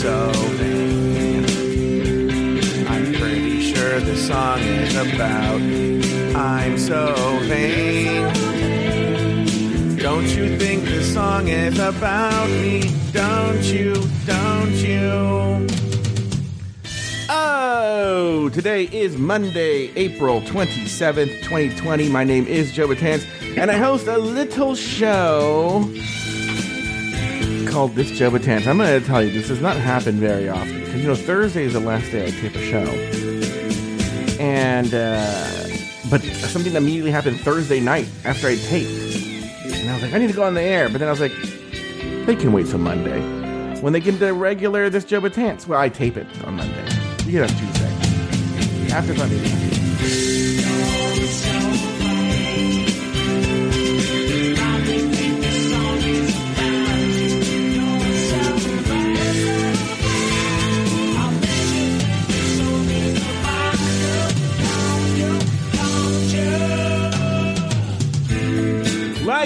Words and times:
so 0.00 0.30
vain. 0.56 1.44
I'm 2.88 3.12
pretty 3.12 3.60
sure 3.70 4.00
the 4.00 4.16
song 4.16 4.60
is 4.60 4.96
about 4.96 5.60
I'm 6.34 6.78
so 6.78 7.14
vain. 7.42 8.32
Don't 9.98 10.26
you 10.28 10.56
think 10.56 10.84
the 10.86 11.02
song 11.04 11.48
is 11.48 11.78
about 11.78 12.48
me? 12.48 12.90
Don't 13.12 13.62
you? 13.62 13.92
Don't 14.24 14.72
you? 14.72 15.66
Oh, 17.28 18.48
today 18.54 18.84
is 18.84 19.18
Monday, 19.18 19.92
April 19.96 20.40
27th, 20.40 21.42
2020. 21.42 22.08
My 22.08 22.24
name 22.24 22.46
is 22.46 22.72
Joe 22.72 22.88
Betance, 22.88 23.26
and 23.58 23.70
I 23.70 23.76
host 23.76 24.06
a 24.06 24.16
little 24.16 24.74
show 24.74 25.92
called 27.70 27.94
This 27.94 28.10
Joe 28.10 28.30
Betance. 28.30 28.66
I'm 28.66 28.78
going 28.78 29.00
to 29.00 29.06
tell 29.06 29.22
you, 29.22 29.30
this 29.30 29.48
does 29.48 29.60
not 29.60 29.76
happen 29.76 30.16
very 30.16 30.48
often. 30.48 30.80
Because, 30.80 30.96
you 30.96 31.06
know, 31.06 31.14
Thursday 31.14 31.64
is 31.64 31.74
the 31.74 31.80
last 31.80 32.10
day 32.10 32.26
I 32.26 32.30
tape 32.30 32.54
a 32.54 32.62
show. 32.62 32.84
And, 34.40 34.92
uh, 34.92 36.10
but 36.10 36.22
something 36.22 36.74
immediately 36.74 37.12
happened 37.12 37.38
Thursday 37.40 37.80
night 37.80 38.08
after 38.24 38.48
I 38.48 38.56
taped. 38.56 38.90
And 38.90 39.88
I 39.88 39.94
was 39.94 40.02
like, 40.02 40.12
I 40.12 40.18
need 40.18 40.28
to 40.28 40.32
go 40.32 40.42
on 40.42 40.54
the 40.54 40.62
air. 40.62 40.88
But 40.88 40.98
then 40.98 41.08
I 41.08 41.12
was 41.12 41.20
like, 41.20 41.32
they 42.26 42.34
can 42.34 42.52
wait 42.52 42.66
till 42.66 42.78
Monday. 42.78 43.20
When 43.80 43.92
they 43.92 44.00
get 44.00 44.18
the 44.18 44.34
regular 44.34 44.90
This 44.90 45.04
Joe 45.04 45.20
Betance, 45.20 45.66
well, 45.66 45.80
I 45.80 45.88
tape 45.88 46.16
it 46.16 46.26
on 46.44 46.56
Monday. 46.56 46.84
You 47.24 47.32
get 47.32 47.50
on 47.50 47.56
Tuesday. 47.56 48.92
After 48.92 49.14
Sunday. 49.14 50.29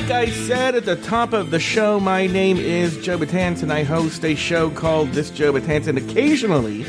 Like 0.04 0.28
I 0.28 0.30
said 0.32 0.74
at 0.74 0.84
the 0.84 0.96
top 0.96 1.32
of 1.32 1.50
the 1.50 1.58
show, 1.58 1.98
my 1.98 2.26
name 2.26 2.58
is 2.58 2.98
Joe 2.98 3.16
and 3.22 3.72
I 3.72 3.84
host 3.84 4.22
a 4.22 4.34
show 4.34 4.68
called 4.68 5.12
This 5.12 5.30
Joe. 5.30 5.56
And 5.56 5.96
occasionally, 5.96 6.84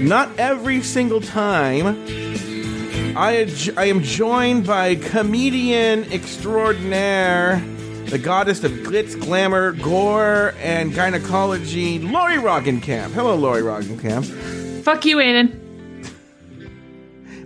not 0.00 0.30
every 0.38 0.80
single 0.80 1.20
time, 1.20 1.88
I, 3.16 3.52
I 3.76 3.86
am 3.86 4.04
joined 4.04 4.68
by 4.68 4.94
comedian 4.94 6.04
extraordinaire, 6.12 7.60
the 8.04 8.18
goddess 8.18 8.62
of 8.62 8.70
glitz, 8.70 9.20
glamour, 9.20 9.72
gore, 9.72 10.54
and 10.58 10.94
gynecology, 10.94 11.98
Lauri 11.98 12.36
Roggenkamp. 12.36 13.10
Hello, 13.10 13.34
Lauri 13.34 13.62
Roggenkamp. 13.62 14.82
Fuck 14.84 15.04
you, 15.06 15.16
Aiden. 15.16 15.58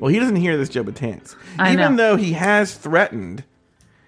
Well, 0.00 0.11
he 0.11 0.19
doesn't 0.19 0.36
hear 0.36 0.59
this 0.59 0.69
Joe 0.69 0.84
Betance. 0.84 1.34
I 1.59 1.72
Even 1.72 1.97
know. 1.97 2.11
though 2.11 2.16
he 2.16 2.34
has 2.34 2.75
threatened, 2.75 3.42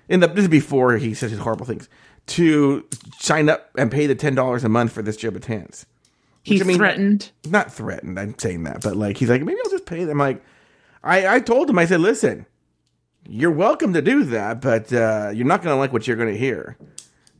in 0.08 0.20
the 0.20 0.28
this 0.28 0.42
is 0.44 0.48
before 0.48 0.96
he 0.96 1.14
says 1.14 1.30
his 1.30 1.40
horrible 1.40 1.66
things, 1.66 1.88
to 2.28 2.84
sign 3.18 3.48
up 3.48 3.70
and 3.76 3.90
pay 3.90 4.06
the 4.06 4.14
ten 4.14 4.34
dollars 4.34 4.64
a 4.64 4.68
month 4.68 4.92
for 4.92 5.02
this 5.02 5.16
Joe 5.16 5.30
Betance. 5.30 5.84
He 6.42 6.60
I 6.60 6.64
mean- 6.64 6.76
threatened. 6.76 7.30
Not 7.48 7.72
threatened, 7.72 8.18
I'm 8.18 8.38
saying 8.38 8.64
that, 8.64 8.82
but 8.82 8.96
like 8.96 9.16
he's 9.16 9.28
like, 9.28 9.42
maybe 9.42 9.58
I'll 9.64 9.70
just 9.70 9.86
pay 9.86 10.04
them. 10.04 10.18
Like 10.18 10.42
I, 11.02 11.36
I 11.36 11.40
told 11.40 11.68
him, 11.70 11.78
I 11.78 11.86
said, 11.86 12.00
listen, 12.00 12.46
you're 13.28 13.50
welcome 13.50 13.92
to 13.94 14.02
do 14.02 14.24
that, 14.24 14.60
but 14.60 14.92
uh, 14.92 15.30
you're 15.34 15.46
not 15.46 15.62
gonna 15.62 15.76
like 15.76 15.92
what 15.92 16.06
you're 16.06 16.16
gonna 16.16 16.32
hear. 16.34 16.76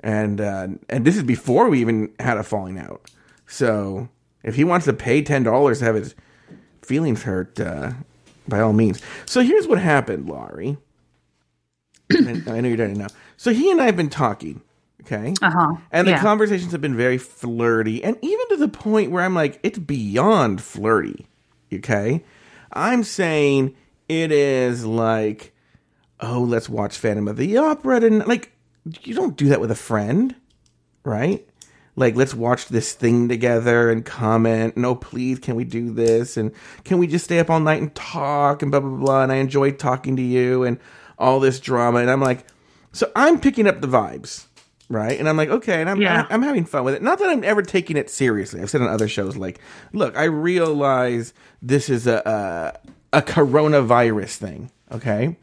And 0.00 0.41
uh, 0.41 0.69
and 0.89 1.05
this 1.05 1.17
is 1.17 1.22
before 1.22 1.69
we 1.69 1.81
even 1.81 2.12
had 2.20 2.37
a 2.37 2.42
falling 2.42 2.78
out. 2.78 3.11
So 3.47 4.09
if 4.42 4.55
he 4.56 4.64
wants 4.64 4.87
to 4.87 4.92
pay 4.92 5.22
ten 5.22 5.42
dollars 5.42 5.78
to 5.81 5.84
have 5.84 5.94
his 5.94 6.14
feelings 6.83 7.22
hurt, 7.25 7.59
uh, 7.61 7.92
by 8.48 8.61
all 8.61 8.72
means. 8.72 9.00
So 9.25 9.41
here's 9.41 9.67
what 9.67 9.78
happened, 9.78 10.28
Lauri. 10.28 10.77
I 12.12 12.61
know 12.61 12.69
you're 12.69 12.77
done 12.77 12.94
now. 12.94 13.09
So 13.37 13.53
he 13.53 13.71
and 13.71 13.81
I 13.81 13.87
have 13.87 13.97
been 13.97 14.11
talking, 14.11 14.62
okay? 15.03 15.34
Uh 15.43 15.50
huh. 15.50 15.77
And 15.91 16.06
the 16.06 16.12
yeah. 16.12 16.22
conversations 16.22 16.72
have 16.72 16.81
been 16.81 16.97
very 16.97 17.19
flirty, 17.19 18.03
and 18.05 18.17
even 18.22 18.49
to 18.50 18.56
the 18.56 18.69
point 18.69 19.11
where 19.11 19.25
I'm 19.25 19.34
like, 19.34 19.59
it's 19.62 19.78
beyond 19.78 20.62
flirty. 20.62 21.27
Okay, 21.72 22.25
I'm 22.72 23.03
saying 23.03 23.75
it 24.09 24.31
is 24.31 24.84
like, 24.84 25.53
oh, 26.21 26.41
let's 26.41 26.69
watch 26.69 26.97
Phantom 26.97 27.28
of 27.28 27.37
the 27.37 27.56
Opera, 27.56 28.05
and 28.05 28.27
like, 28.27 28.53
you 29.03 29.15
don't 29.15 29.37
do 29.37 29.49
that 29.49 29.61
with 29.61 29.71
a 29.71 29.77
friend, 29.77 30.34
right? 31.05 31.47
Like, 31.99 32.15
let's 32.15 32.34
watch 32.34 32.69
this 32.69 32.93
thing 32.93 33.28
together 33.28 33.91
and 33.91 34.05
comment. 34.05 34.77
No, 34.77 34.94
please, 34.94 35.38
can 35.38 35.56
we 35.56 35.65
do 35.65 35.91
this? 35.91 36.37
And 36.37 36.53
can 36.84 36.99
we 36.99 37.06
just 37.06 37.25
stay 37.25 37.38
up 37.38 37.49
all 37.49 37.59
night 37.59 37.81
and 37.81 37.94
talk 37.94 38.61
and 38.61 38.71
blah 38.71 38.81
blah 38.81 38.99
blah? 38.99 39.23
And 39.23 39.33
I 39.33 39.37
enjoy 39.37 39.73
talking 39.73 40.15
to 40.17 40.23
you 40.23 40.62
and 40.62 40.78
all 41.19 41.41
this 41.41 41.60
drama. 41.60 41.99
And 41.99 42.10
I'm 42.10 42.21
like, 42.21 42.47
so 42.93 43.10
I'm 43.15 43.41
picking 43.41 43.66
up 43.66 43.81
the 43.81 43.88
vibes, 43.88 44.47
right? 44.88 45.19
And 45.19 45.28
I'm 45.28 45.37
like, 45.37 45.50
okay, 45.50 45.81
and 45.81 45.91
I'm 45.91 46.00
Yeah. 46.00 46.27
I'm 46.31 46.43
having 46.43 46.65
fun 46.65 46.84
with 46.84 46.94
it. 46.94 47.03
Not 47.03 47.19
that 47.19 47.28
I'm 47.28 47.44
ever 47.44 47.62
taking 47.62 47.97
it 47.97 48.10
seriously. 48.10 48.60
I've 48.60 48.71
said 48.71 48.82
on 48.82 48.88
other 48.88 49.09
shows, 49.09 49.37
like, 49.37 49.60
look, 49.93 50.16
I 50.16 50.25
realize 50.25 51.34
this 51.60 51.88
is 51.88 52.06
a 52.06 52.78
a, 53.12 53.19
a 53.19 53.22
coronavirus 53.22 54.37
thing, 54.37 54.71
okay? 54.93 55.37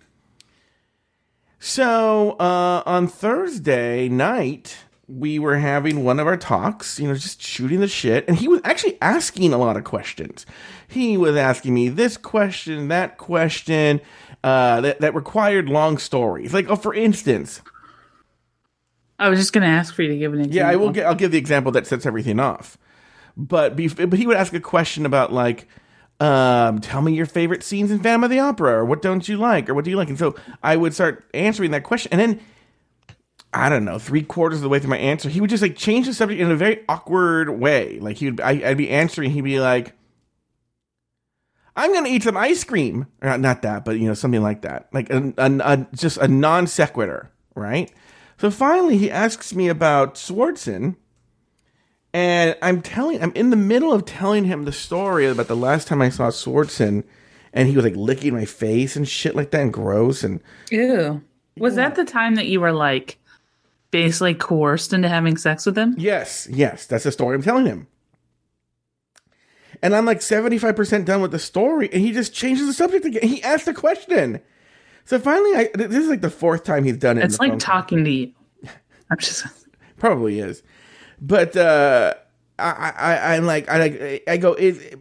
So 1.60 2.32
uh, 2.40 2.84
on 2.86 3.08
Thursday 3.08 4.10
night, 4.10 4.78
we 5.08 5.40
were 5.40 5.58
having 5.58 6.04
one 6.04 6.20
of 6.20 6.28
our 6.28 6.38
talks, 6.38 7.00
you 7.00 7.08
know, 7.08 7.14
just 7.14 7.42
shooting 7.42 7.80
the 7.80 7.88
shit, 7.88 8.28
and 8.28 8.38
he 8.38 8.48
was 8.48 8.62
actually 8.64 8.98
asking 9.02 9.54
a 9.54 9.58
lot 9.58 9.78
of 9.78 9.84
questions. 9.84 10.46
He 10.88 11.18
was 11.18 11.36
asking 11.36 11.74
me 11.74 11.90
this 11.90 12.18
question, 12.18 12.88
that 12.90 13.18
question, 13.18 14.02
uh, 14.44 14.82
that 14.82 15.02
that 15.02 15.16
required 15.16 15.70
long 15.70 15.98
stories. 15.98 16.54
Like, 16.54 16.70
oh, 16.70 16.76
for 16.76 16.94
instance, 16.94 17.62
I 19.18 19.30
was 19.30 19.40
just 19.40 19.54
gonna 19.54 19.68
ask 19.68 19.94
for 19.94 20.02
you 20.02 20.10
to 20.10 20.18
give 20.18 20.34
an 20.34 20.40
example. 20.40 20.58
yeah, 20.58 20.70
I 20.70 20.76
will. 20.76 20.92
Get, 20.92 21.06
I'll 21.06 21.16
give 21.16 21.32
the 21.32 21.38
example 21.38 21.72
that 21.74 21.88
sets 21.88 22.06
everything 22.06 22.40
off. 22.40 22.78
But 23.38 23.76
bef- 23.76 24.10
but 24.10 24.20
he 24.20 24.28
would 24.28 24.38
ask 24.38 24.54
a 24.54 24.60
question 24.60 25.06
about 25.06 25.32
like, 25.32 25.68
um, 26.20 26.80
tell 26.80 27.02
me 27.02 27.14
your 27.14 27.26
favorite 27.26 27.64
scenes 27.64 27.90
in 27.90 28.00
Phantom 28.00 28.26
of 28.26 28.30
the 28.30 28.40
Opera, 28.40 28.80
or 28.80 28.86
what 28.86 29.02
don't 29.02 29.28
you 29.28 29.38
like, 29.38 29.70
or 29.70 29.74
what 29.74 29.86
do 29.86 29.92
you 29.92 29.98
like, 29.98 30.10
and 30.10 30.20
so 30.20 30.36
I 30.62 30.76
would 30.76 30.94
start 30.94 31.26
answering 31.34 31.72
that 31.72 31.84
question, 31.84 32.12
and 32.12 32.20
then 32.22 32.42
I 33.54 33.70
don't 33.70 33.86
know, 33.86 34.00
three 34.00 34.24
quarters 34.24 34.60
of 34.60 34.64
the 34.64 34.70
way 34.70 34.80
through 34.80 34.90
my 34.90 34.98
answer, 34.98 35.30
he 35.30 35.40
would 35.40 35.50
just 35.50 35.62
like 35.62 35.76
change 35.76 36.08
the 36.08 36.14
subject 36.14 36.42
in 36.42 36.52
a 36.52 36.56
very 36.56 36.84
awkward 36.90 37.50
way. 37.50 38.00
Like 38.00 38.18
he 38.18 38.30
would, 38.32 38.42
I, 38.42 38.52
I'd 38.52 38.78
be 38.78 38.90
answering, 38.90 39.32
he'd 39.32 39.42
be 39.42 39.60
like. 39.60 39.94
I'm 41.76 41.94
gonna 41.94 42.10
eat 42.10 42.24
some 42.24 42.38
ice 42.38 42.64
cream, 42.64 43.08
not, 43.22 43.40
not 43.40 43.62
that, 43.64 43.84
but 43.84 43.98
you 43.98 44.08
know 44.08 44.14
something 44.14 44.42
like 44.42 44.62
that, 44.62 44.90
like 44.94 45.10
a, 45.10 45.34
a, 45.38 45.52
a 45.60 45.88
just 45.96 46.18
a 46.18 46.28
non 46.28 46.68
sequitur, 46.68 47.32
right? 47.56 47.92
So 48.38 48.52
finally, 48.52 48.98
he 48.98 49.10
asks 49.10 49.56
me 49.56 49.70
about 49.70 50.16
Swartzen, 50.16 50.96
and 52.14 52.56
I'm 52.62 52.82
telling, 52.82 53.22
I'm 53.24 53.32
in 53.34 53.50
the 53.50 53.56
middle 53.56 53.92
of 53.94 54.06
telling 54.06 54.46
him 54.46 54.66
the 54.66 54.72
story 54.72 55.26
about 55.26 55.48
the 55.48 55.56
last 55.56 55.88
time 55.88 56.02
I 56.02 56.10
saw 56.10 56.30
Swartzen, 56.30 57.04
and 57.54 57.68
he 57.68 57.76
was 57.76 57.86
like 57.86 57.96
licking 57.96 58.34
my 58.34 58.46
face 58.46 58.96
and 58.96 59.08
shit 59.08 59.36
like 59.36 59.52
that, 59.52 59.62
and 59.62 59.74
gross, 59.74 60.24
and 60.24 60.42
Ew. 60.70 61.24
Was 61.58 61.76
that 61.76 61.96
the 61.96 62.06
time 62.06 62.36
that 62.36 62.48
you 62.48 62.60
were 62.60 62.72
like 62.72 63.18
basically 63.92 64.34
coerced 64.34 64.94
into 64.94 65.08
having 65.10 65.38
sex 65.38 65.66
with 65.66 65.78
him? 65.78 65.96
yes, 65.98 66.48
yes, 66.52 66.86
that's 66.86 67.04
the 67.04 67.12
story 67.12 67.36
I'm 67.36 67.44
telling 67.44 67.66
him. 67.66 67.88
And 69.84 69.96
I'm 69.96 70.06
like 70.06 70.20
75% 70.20 71.06
done 71.06 71.22
with 71.22 71.32
the 71.32 71.40
story, 71.40 71.90
and 71.94 72.02
he 72.02 72.12
just 72.12 72.34
changes 72.34 72.66
the 72.66 72.74
subject 72.74 73.06
again. 73.06 73.22
He 73.22 73.44
asked 73.44 73.68
a 73.68 73.74
question. 73.74 74.42
So 75.06 75.20
finally, 75.20 75.56
I 75.56 75.70
this 75.76 75.98
is 75.98 76.10
like 76.10 76.22
the 76.22 76.32
fourth 76.32 76.64
time 76.64 76.86
he's 76.86 76.98
done 76.98 77.20
it. 77.20 77.26
It's 77.26 77.38
like 77.38 77.52
phone 77.52 77.60
call. 77.60 77.82
talking 77.82 78.04
to 78.06 78.10
you. 78.10 78.32
I'm 79.12 79.18
just 79.20 79.46
probably 79.98 80.40
is 80.40 80.64
but 81.24 81.56
uh 81.56 82.14
i 82.60 82.94
i 82.98 83.36
i'm 83.36 83.46
like 83.46 83.70
i 83.70 83.78
like 83.78 84.24
i 84.28 84.38
go 84.38 84.54
is 84.54 84.96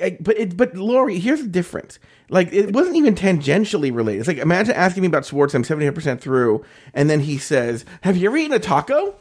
I, 0.00 0.16
but 0.20 0.38
it 0.38 0.56
but 0.56 0.76
Lauri, 0.76 1.18
here's 1.18 1.42
the 1.42 1.48
difference. 1.48 1.98
Like 2.28 2.52
it 2.52 2.72
wasn't 2.72 2.94
even 2.94 3.16
tangentially 3.16 3.92
related. 3.92 4.20
It's 4.20 4.28
like 4.28 4.38
imagine 4.38 4.72
asking 4.76 5.00
me 5.00 5.08
about 5.08 5.26
sports. 5.26 5.52
I'm 5.52 5.64
70 5.64 5.90
percent 5.90 6.20
through, 6.20 6.64
and 6.94 7.10
then 7.10 7.18
he 7.18 7.38
says, 7.38 7.84
"Have 8.02 8.16
you 8.16 8.28
ever 8.28 8.36
eaten 8.36 8.56
a 8.56 8.60
taco?" 8.60 9.16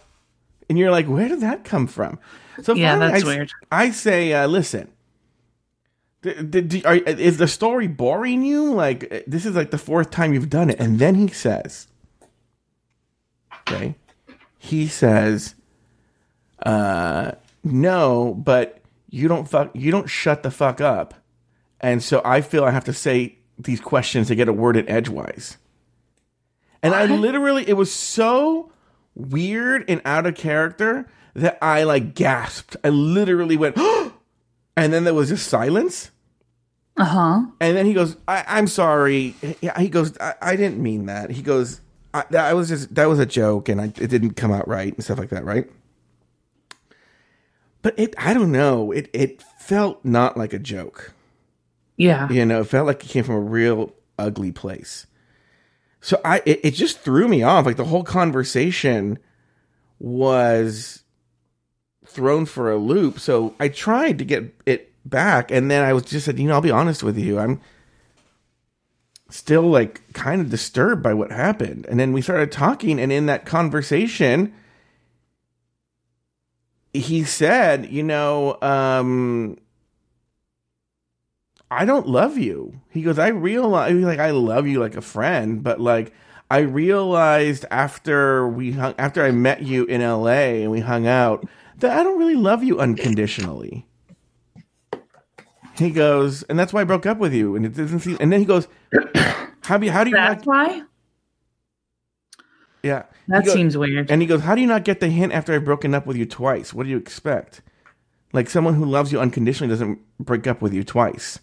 And 0.69 0.77
you're 0.77 0.91
like, 0.91 1.07
"Where 1.07 1.27
did 1.27 1.41
that 1.41 1.63
come 1.63 1.87
from?" 1.87 2.19
So 2.61 2.73
Yeah, 2.73 2.91
finally, 2.91 3.11
that's 3.11 3.23
I, 3.23 3.27
weird. 3.27 3.51
I 3.71 3.89
say, 3.91 4.33
uh, 4.33 4.47
"Listen, 4.47 4.89
d- 6.21 6.41
d- 6.43 6.61
d- 6.61 6.85
are, 6.85 6.95
is 6.95 7.37
the 7.37 7.47
story 7.47 7.87
boring 7.87 8.43
you? 8.43 8.73
Like 8.73 9.11
uh, 9.11 9.19
this 9.27 9.45
is 9.45 9.55
like 9.55 9.71
the 9.71 9.77
fourth 9.77 10.11
time 10.11 10.33
you've 10.33 10.49
done 10.49 10.69
it." 10.69 10.79
And 10.79 10.99
then 10.99 11.15
he 11.15 11.27
says, 11.27 11.87
"Okay," 13.67 13.95
he 14.57 14.87
says, 14.87 15.55
uh, 16.65 17.31
"No, 17.63 18.33
but." 18.33 18.79
you 19.13 19.27
don't 19.27 19.47
fuck 19.47 19.69
you 19.75 19.91
don't 19.91 20.09
shut 20.09 20.41
the 20.41 20.49
fuck 20.49 20.81
up 20.81 21.13
and 21.79 22.01
so 22.01 22.19
i 22.25 22.41
feel 22.41 22.65
i 22.65 22.71
have 22.71 22.83
to 22.83 22.91
say 22.91 23.37
these 23.59 23.79
questions 23.79 24.27
to 24.27 24.33
get 24.33 24.47
a 24.47 24.53
word 24.53 24.75
in 24.75 24.89
edgewise 24.89 25.59
and 26.81 26.95
i 26.95 27.05
literally 27.05 27.63
it 27.69 27.73
was 27.73 27.93
so 27.93 28.71
weird 29.15 29.85
and 29.87 30.01
out 30.05 30.25
of 30.25 30.35
character 30.35 31.07
that 31.35 31.57
I 31.61 31.83
like 31.83 32.15
gasped. 32.15 32.77
I 32.83 32.89
literally 32.89 33.57
went, 33.57 33.77
and 34.77 34.93
then 34.93 35.03
there 35.03 35.13
was 35.13 35.29
just 35.29 35.47
silence. 35.47 36.11
Uh 36.95 37.05
huh. 37.05 37.41
And 37.59 37.75
then 37.75 37.85
he 37.85 37.93
goes, 37.93 38.17
I, 38.27 38.43
"I'm 38.47 38.67
sorry." 38.67 39.35
He 39.77 39.89
goes, 39.89 40.17
I, 40.19 40.35
"I 40.41 40.55
didn't 40.55 40.81
mean 40.81 41.07
that." 41.07 41.31
He 41.31 41.41
goes, 41.41 41.81
I, 42.13 42.23
"That 42.29 42.55
was 42.55 42.69
just 42.69 42.93
that 42.95 43.05
was 43.05 43.19
a 43.19 43.25
joke, 43.25 43.67
and 43.69 43.81
I, 43.81 43.85
it 43.85 44.09
didn't 44.09 44.35
come 44.35 44.51
out 44.51 44.67
right 44.67 44.93
and 44.93 45.03
stuff 45.03 45.17
like 45.17 45.29
that, 45.29 45.43
right?" 45.43 45.69
But 47.81 47.97
it, 47.97 48.13
I 48.17 48.33
don't 48.33 48.51
know. 48.51 48.91
It 48.91 49.09
it 49.13 49.41
felt 49.59 50.05
not 50.05 50.37
like 50.37 50.53
a 50.53 50.59
joke. 50.59 51.13
Yeah. 51.97 52.29
You 52.29 52.45
know, 52.45 52.61
it 52.61 52.67
felt 52.67 52.87
like 52.87 53.03
it 53.03 53.07
came 53.07 53.23
from 53.23 53.35
a 53.35 53.39
real 53.39 53.93
ugly 54.17 54.51
place. 54.51 55.05
So 56.03 56.19
I, 56.25 56.41
it, 56.45 56.59
it 56.63 56.71
just 56.71 56.99
threw 56.99 57.29
me 57.29 57.43
off. 57.43 57.65
Like 57.65 57.77
the 57.77 57.85
whole 57.85 58.03
conversation 58.03 59.19
was 59.99 61.03
thrown 62.05 62.45
for 62.45 62.69
a 62.69 62.75
loop. 62.75 63.21
So 63.21 63.55
I 63.57 63.69
tried 63.69 64.19
to 64.19 64.25
get 64.25 64.53
it 64.65 64.91
back, 65.05 65.49
and 65.49 65.71
then 65.71 65.81
I 65.81 65.93
was 65.93 66.03
just 66.03 66.25
said, 66.25 66.37
you 66.39 66.49
know, 66.49 66.55
I'll 66.55 66.61
be 66.61 66.71
honest 66.71 67.03
with 67.03 67.17
you, 67.17 67.39
I'm 67.39 67.61
still 69.29 69.63
like 69.63 70.01
kind 70.11 70.41
of 70.41 70.49
disturbed 70.49 71.01
by 71.01 71.13
what 71.13 71.31
happened. 71.31 71.85
And 71.89 71.97
then 71.97 72.11
we 72.11 72.21
started 72.21 72.51
talking, 72.51 72.99
and 72.99 73.09
in 73.09 73.27
that 73.27 73.45
conversation, 73.45 74.53
he 76.91 77.23
said, 77.23 77.89
you 77.89 78.03
know, 78.03 78.57
um, 78.61 79.57
I 81.71 81.85
don't 81.85 82.07
love 82.07 82.37
you. 82.37 82.79
He 82.89 83.01
goes, 83.01 83.17
I 83.17 83.29
realize, 83.29 83.93
like, 83.95 84.19
I 84.19 84.31
love 84.31 84.67
you 84.67 84.79
like 84.79 84.95
a 84.95 85.01
friend, 85.01 85.63
but 85.63 85.79
like, 85.81 86.13
I 86.51 86.59
realized 86.59 87.65
after 87.71 88.47
we 88.47 88.73
hung, 88.73 88.93
after 88.99 89.23
I 89.23 89.31
met 89.31 89.63
you 89.63 89.85
in 89.85 90.01
LA 90.01 90.61
and 90.61 90.69
we 90.71 90.81
hung 90.81 91.07
out 91.07 91.47
that 91.79 91.97
I 91.97 92.03
don't 92.03 92.19
really 92.19 92.35
love 92.35 92.63
you 92.63 92.79
unconditionally. 92.79 93.87
He 95.75 95.89
goes, 95.89 96.43
and 96.43 96.59
that's 96.59 96.71
why 96.71 96.81
I 96.81 96.83
broke 96.83 97.07
up 97.07 97.17
with 97.17 97.33
you. 97.33 97.55
And 97.55 97.65
it 97.65 97.73
doesn't 97.73 98.01
seem, 98.01 98.17
and 98.19 98.31
then 98.31 98.39
he 98.39 98.45
goes, 98.45 98.67
how 99.63 99.77
do 99.79 99.85
you, 99.87 99.91
how 99.91 100.03
do 100.03 100.11
you, 100.11 100.15
That's 100.15 100.45
not, 100.45 100.47
why? 100.47 100.83
yeah. 102.83 103.03
That 103.27 103.45
goes- 103.45 103.53
seems 103.53 103.75
weird. 103.77 104.11
And 104.11 104.21
he 104.21 104.27
goes, 104.27 104.41
How 104.41 104.53
do 104.53 104.61
you 104.61 104.67
not 104.67 104.83
get 104.83 104.99
the 104.99 105.07
hint 105.07 105.33
after 105.33 105.53
I've 105.53 105.65
broken 105.65 105.95
up 105.95 106.05
with 106.05 106.17
you 106.17 106.25
twice? 106.25 106.73
What 106.73 106.83
do 106.83 106.89
you 106.89 106.97
expect? 106.97 107.61
Like 108.33 108.49
someone 108.49 108.73
who 108.75 108.85
loves 108.85 109.11
you 109.11 109.19
unconditionally 109.19 109.69
doesn't 109.71 109.99
break 110.19 110.45
up 110.45 110.61
with 110.61 110.73
you 110.73 110.83
twice. 110.83 111.39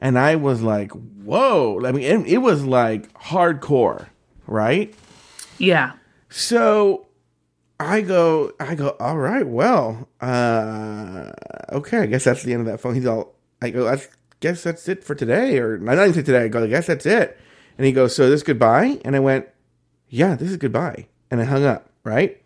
And 0.00 0.18
I 0.18 0.34
was 0.36 0.62
like, 0.62 0.90
Whoa. 0.90 1.80
I 1.84 1.92
mean, 1.92 2.02
it, 2.02 2.26
it 2.26 2.38
was 2.38 2.64
like 2.64 3.12
hardcore, 3.14 4.08
right? 4.48 4.92
yeah. 5.58 5.92
So 6.30 7.06
I 7.78 8.00
go, 8.02 8.52
I 8.60 8.74
go, 8.74 8.96
all 9.00 9.18
right, 9.18 9.46
well, 9.46 10.08
uh, 10.20 11.32
okay, 11.72 11.98
I 11.98 12.06
guess 12.06 12.24
that's 12.24 12.42
the 12.42 12.52
end 12.52 12.60
of 12.60 12.66
that 12.66 12.80
phone. 12.80 12.94
He's 12.94 13.06
all, 13.06 13.34
I 13.60 13.70
go, 13.70 13.88
I 13.88 14.00
guess 14.40 14.62
that's 14.62 14.88
it 14.88 15.02
for 15.02 15.14
today. 15.14 15.58
Or 15.58 15.74
I 15.74 15.94
don't 15.94 16.08
even 16.08 16.14
say 16.14 16.22
today. 16.22 16.44
I 16.44 16.48
go, 16.48 16.62
I 16.64 16.66
guess 16.66 16.86
that's 16.86 17.06
it. 17.06 17.38
And 17.78 17.86
he 17.86 17.92
goes, 17.92 18.14
so 18.14 18.28
this 18.28 18.42
goodbye? 18.42 19.00
And 19.04 19.16
I 19.16 19.20
went, 19.20 19.48
yeah, 20.08 20.34
this 20.34 20.50
is 20.50 20.56
goodbye. 20.56 21.06
And 21.30 21.40
I 21.40 21.44
hung 21.44 21.64
up, 21.64 21.90
right? 22.04 22.40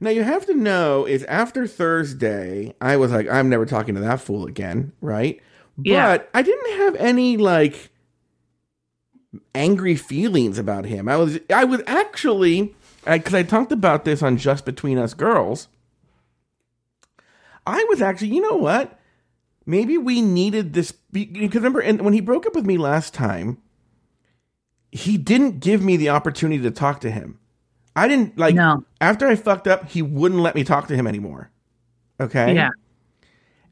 Now 0.00 0.10
you 0.10 0.22
have 0.22 0.46
to 0.46 0.54
know 0.54 1.04
is 1.04 1.24
after 1.24 1.66
Thursday, 1.66 2.74
I 2.80 2.96
was 2.96 3.10
like, 3.12 3.28
I'm 3.28 3.48
never 3.48 3.66
talking 3.66 3.94
to 3.96 4.00
that 4.00 4.20
fool 4.20 4.46
again, 4.46 4.92
right? 5.00 5.40
Yeah. 5.82 6.18
But 6.18 6.30
I 6.34 6.42
didn't 6.42 6.78
have 6.78 6.96
any 6.96 7.36
like 7.36 7.90
angry 9.54 9.96
feelings 9.96 10.58
about 10.58 10.84
him. 10.84 11.08
I 11.08 11.16
was 11.16 11.38
I 11.52 11.64
was 11.64 11.82
actually 11.86 12.74
because 13.04 13.34
I, 13.34 13.42
talked 13.42 13.72
about 13.72 14.04
this 14.04 14.22
on 14.22 14.36
Just 14.36 14.64
Between 14.64 14.98
Us 14.98 15.14
Girls. 15.14 15.68
I 17.66 17.84
was 17.88 18.02
actually, 18.02 18.28
you 18.28 18.40
know 18.40 18.56
what? 18.56 18.98
Maybe 19.66 19.98
we 19.98 20.22
needed 20.22 20.72
this 20.72 20.92
because 21.12 21.56
remember, 21.56 21.80
and 21.80 22.00
when 22.02 22.14
he 22.14 22.20
broke 22.20 22.46
up 22.46 22.54
with 22.54 22.66
me 22.66 22.78
last 22.78 23.14
time, 23.14 23.58
he 24.90 25.18
didn't 25.18 25.60
give 25.60 25.82
me 25.82 25.96
the 25.96 26.08
opportunity 26.08 26.62
to 26.62 26.70
talk 26.70 27.00
to 27.00 27.10
him. 27.10 27.38
I 27.94 28.08
didn't 28.08 28.38
like 28.38 28.54
No. 28.54 28.84
after 29.00 29.26
I 29.26 29.36
fucked 29.36 29.66
up, 29.68 29.90
he 29.90 30.02
wouldn't 30.02 30.40
let 30.40 30.54
me 30.54 30.64
talk 30.64 30.88
to 30.88 30.96
him 30.96 31.06
anymore. 31.06 31.50
Okay. 32.20 32.54
Yeah. 32.54 32.70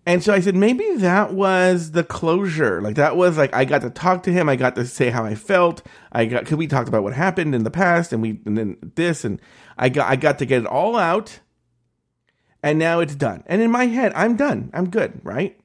And 0.07 0.23
so 0.23 0.33
I 0.33 0.39
said, 0.39 0.55
maybe 0.55 0.89
that 0.99 1.33
was 1.35 1.91
the 1.91 2.05
closure. 2.05 2.81
Like 2.81 2.95
that 2.95 3.17
was 3.17 3.37
like 3.37 3.53
I 3.53 3.65
got 3.65 3.83
to 3.83 3.91
talk 3.91 4.23
to 4.23 4.33
him. 4.33 4.49
I 4.49 4.55
got 4.55 4.77
to 4.77 4.87
say 4.87 5.11
how 5.11 5.25
I 5.25 5.35
felt. 5.35 5.83
I 6.13 6.27
got 6.27 6.45
because 6.45 6.57
we 6.57 6.69
talked 6.69 6.89
about 6.89 7.03
what 7.03 7.13
happened 7.13 7.57
in 7.57 7.65
the 7.65 7.73
past, 7.73 8.13
and 8.13 8.23
we 8.23 8.41
and 8.47 8.57
then 8.57 8.93
this, 8.95 9.25
and 9.25 9.41
I 9.77 9.89
got 9.89 10.09
I 10.09 10.15
got 10.15 10.39
to 10.39 10.47
get 10.47 10.63
it 10.63 10.67
all 10.67 10.97
out. 10.97 11.41
And 12.63 12.79
now 12.79 13.01
it's 13.01 13.17
done. 13.17 13.43
And 13.47 13.61
in 13.61 13.71
my 13.71 13.87
head, 13.87 14.13
I'm 14.15 14.37
done. 14.37 14.71
I'm 14.73 14.91
good, 14.91 15.21
right? 15.23 15.59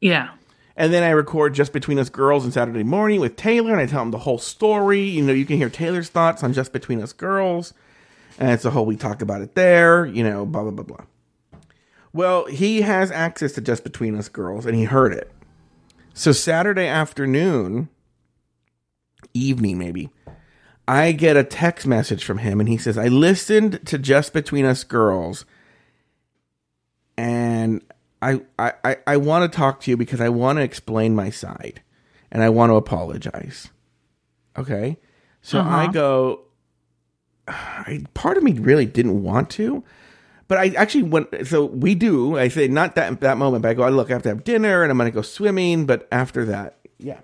Yeah. 0.00 0.30
And 0.76 0.92
then 0.92 1.02
I 1.02 1.10
record 1.10 1.54
just 1.54 1.72
between 1.72 1.98
us 1.98 2.08
girls 2.08 2.44
on 2.44 2.52
Saturday 2.52 2.84
morning 2.84 3.20
with 3.20 3.36
Taylor, 3.36 3.72
and 3.72 3.80
I 3.80 3.86
tell 3.86 4.02
him 4.02 4.12
the 4.12 4.18
whole 4.18 4.38
story. 4.38 5.00
You 5.00 5.24
know, 5.24 5.32
you 5.32 5.44
can 5.46 5.56
hear 5.56 5.70
Taylor's 5.70 6.08
thoughts 6.08 6.44
on 6.44 6.52
just 6.52 6.72
between 6.72 7.02
us 7.02 7.12
girls, 7.12 7.72
and 8.38 8.50
it's 8.50 8.64
a 8.66 8.70
whole 8.70 8.86
we 8.86 8.96
talk 8.96 9.22
about 9.22 9.40
it 9.40 9.54
there. 9.54 10.04
You 10.04 10.24
know, 10.24 10.44
blah 10.44 10.62
blah 10.62 10.72
blah 10.72 10.84
blah. 10.84 11.04
Well, 12.12 12.46
he 12.46 12.80
has 12.82 13.10
access 13.10 13.52
to 13.52 13.60
just 13.60 13.84
between 13.84 14.16
us 14.16 14.28
girls, 14.28 14.66
and 14.66 14.74
he 14.74 14.84
heard 14.84 15.12
it. 15.12 15.30
So 16.14 16.32
Saturday 16.32 16.86
afternoon, 16.86 17.88
evening 19.34 19.78
maybe, 19.78 20.10
I 20.88 21.12
get 21.12 21.36
a 21.36 21.44
text 21.44 21.86
message 21.86 22.24
from 22.24 22.38
him, 22.38 22.60
and 22.60 22.68
he 22.68 22.78
says, 22.78 22.96
"I 22.98 23.08
listened 23.08 23.84
to 23.86 23.98
just 23.98 24.32
between 24.32 24.64
us 24.64 24.84
girls." 24.84 25.44
and 27.16 27.82
I 28.22 28.40
I, 28.58 28.72
I, 28.84 28.96
I 29.06 29.16
want 29.16 29.50
to 29.50 29.56
talk 29.56 29.80
to 29.82 29.90
you 29.90 29.96
because 29.96 30.20
I 30.20 30.28
want 30.28 30.58
to 30.58 30.62
explain 30.62 31.14
my 31.14 31.30
side 31.30 31.82
and 32.30 32.42
I 32.42 32.48
want 32.48 32.70
to 32.70 32.74
apologize. 32.76 33.70
Okay? 34.56 34.98
So 35.42 35.58
Uh-huh. 35.58 35.76
I 35.76 35.86
go 35.88 36.42
I, 37.48 38.04
part 38.14 38.36
of 38.36 38.42
me 38.42 38.52
really 38.52 38.86
didn't 38.86 39.22
want 39.22 39.50
to, 39.50 39.82
but 40.48 40.58
I 40.58 40.68
actually 40.70 41.04
went 41.04 41.46
so 41.46 41.66
we 41.66 41.94
do, 41.94 42.36
I 42.38 42.48
say 42.48 42.68
not 42.68 42.94
that 42.96 43.20
that 43.20 43.38
moment, 43.38 43.62
but 43.62 43.68
I 43.68 43.74
go, 43.74 43.82
I 43.82 43.90
look, 43.90 44.10
I 44.10 44.14
have 44.14 44.22
to 44.22 44.30
have 44.30 44.44
dinner 44.44 44.82
and 44.82 44.90
I'm 44.90 44.98
gonna 44.98 45.10
go 45.10 45.22
swimming, 45.22 45.86
but 45.86 46.08
after 46.10 46.44
that, 46.46 46.78
yeah. 46.98 47.20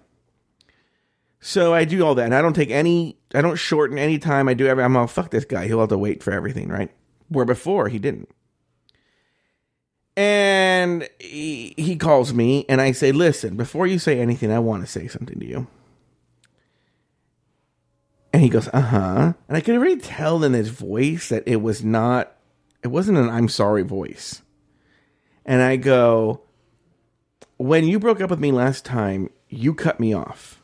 So 1.41 1.75
I 1.75 1.85
do 1.85 2.05
all 2.05 2.15
that 2.15 2.25
and 2.25 2.35
I 2.35 2.41
don't 2.41 2.55
take 2.55 2.71
any 2.71 3.19
I 3.35 3.41
don't 3.41 3.57
shorten 3.57 3.99
any 3.99 4.19
time. 4.19 4.49
I 4.49 4.55
do 4.55 4.67
every 4.67 4.85
I'm 4.85 4.97
all 4.97 5.07
fuck 5.07 5.31
this 5.31 5.45
guy. 5.45 5.67
He'll 5.67 5.81
have 5.81 5.89
to 5.89 5.99
wait 5.99 6.23
for 6.23 6.33
everything, 6.33 6.69
right? 6.69 6.91
Where 7.29 7.45
before 7.45 7.89
he 7.89 7.99
didn't. 7.99 8.29
And 10.17 11.09
he, 11.19 11.75
he 11.77 11.97
calls 11.97 12.33
me, 12.33 12.65
and 12.69 12.81
I 12.81 12.93
say, 12.93 13.11
Listen, 13.11 13.57
before 13.57 13.87
you 13.87 13.99
say 13.99 14.21
anything, 14.21 14.53
I 14.53 14.61
want 14.61 14.85
to 14.85 14.91
say 14.91 15.09
something 15.09 15.41
to 15.41 15.47
you. 15.47 15.67
And 18.33 18.43
he 18.43 18.49
goes, 18.49 18.69
Uh 18.73 18.81
huh. 18.81 19.33
And 19.49 19.57
I 19.57 19.61
could 19.61 19.75
already 19.75 19.97
tell 19.97 20.45
in 20.45 20.53
his 20.53 20.69
voice 20.69 21.31
that 21.31 21.43
it 21.47 21.63
was 21.63 21.85
not, 21.85 22.33
it 22.85 22.89
wasn't 22.89 23.19
an 23.19 23.31
I'm 23.31 23.49
sorry 23.49 23.83
voice. 23.83 24.43
And 25.45 25.63
I 25.63 25.77
go, 25.77 26.43
When 27.57 27.85
you 27.85 27.99
broke 27.99 28.21
up 28.21 28.31
with 28.31 28.41
me 28.41 28.53
last 28.53 28.85
time, 28.85 29.31
you 29.49 29.75
cut 29.75 29.99
me 29.99 30.13
off. 30.13 30.63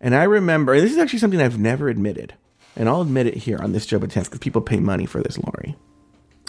And 0.00 0.14
I 0.14 0.24
remember, 0.24 0.74
and 0.74 0.82
this 0.82 0.92
is 0.92 0.98
actually 0.98 1.20
something 1.20 1.40
I've 1.40 1.58
never 1.58 1.88
admitted, 1.88 2.34
and 2.76 2.88
I'll 2.88 3.02
admit 3.02 3.26
it 3.26 3.36
here 3.36 3.58
on 3.62 3.72
this 3.72 3.86
Joe 3.86 4.00
Chance 4.00 4.28
because 4.28 4.40
people 4.40 4.60
pay 4.60 4.80
money 4.80 5.06
for 5.06 5.22
this, 5.22 5.38
Lauri. 5.38 5.76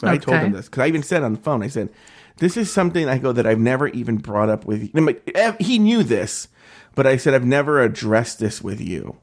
But 0.02 0.10
I 0.12 0.18
told 0.18 0.38
Okay. 0.38 0.46
him 0.48 0.52
this 0.54 0.66
because 0.66 0.84
I 0.84 0.88
even 0.88 1.04
said 1.04 1.24
on 1.24 1.34
the 1.34 1.40
phone, 1.40 1.64
I 1.64 1.68
said, 1.68 1.90
"This 2.38 2.58
is 2.58 2.72
something 2.72 3.08
I 3.08 3.18
go 3.18 3.32
that 3.32 3.46
I've 3.48 3.60
never 3.60 3.88
even 3.90 4.18
brought 4.18 4.50
up 4.50 4.66
with 4.66 4.84
you." 4.94 5.56
He 5.60 5.80
knew 5.80 6.04
this, 6.04 6.50
but 6.96 7.08
I 7.08 7.16
said 7.18 7.34
I've 7.34 7.46
never 7.46 7.82
addressed 7.82 8.40
this 8.40 8.62
with 8.62 8.82
you. 8.82 9.18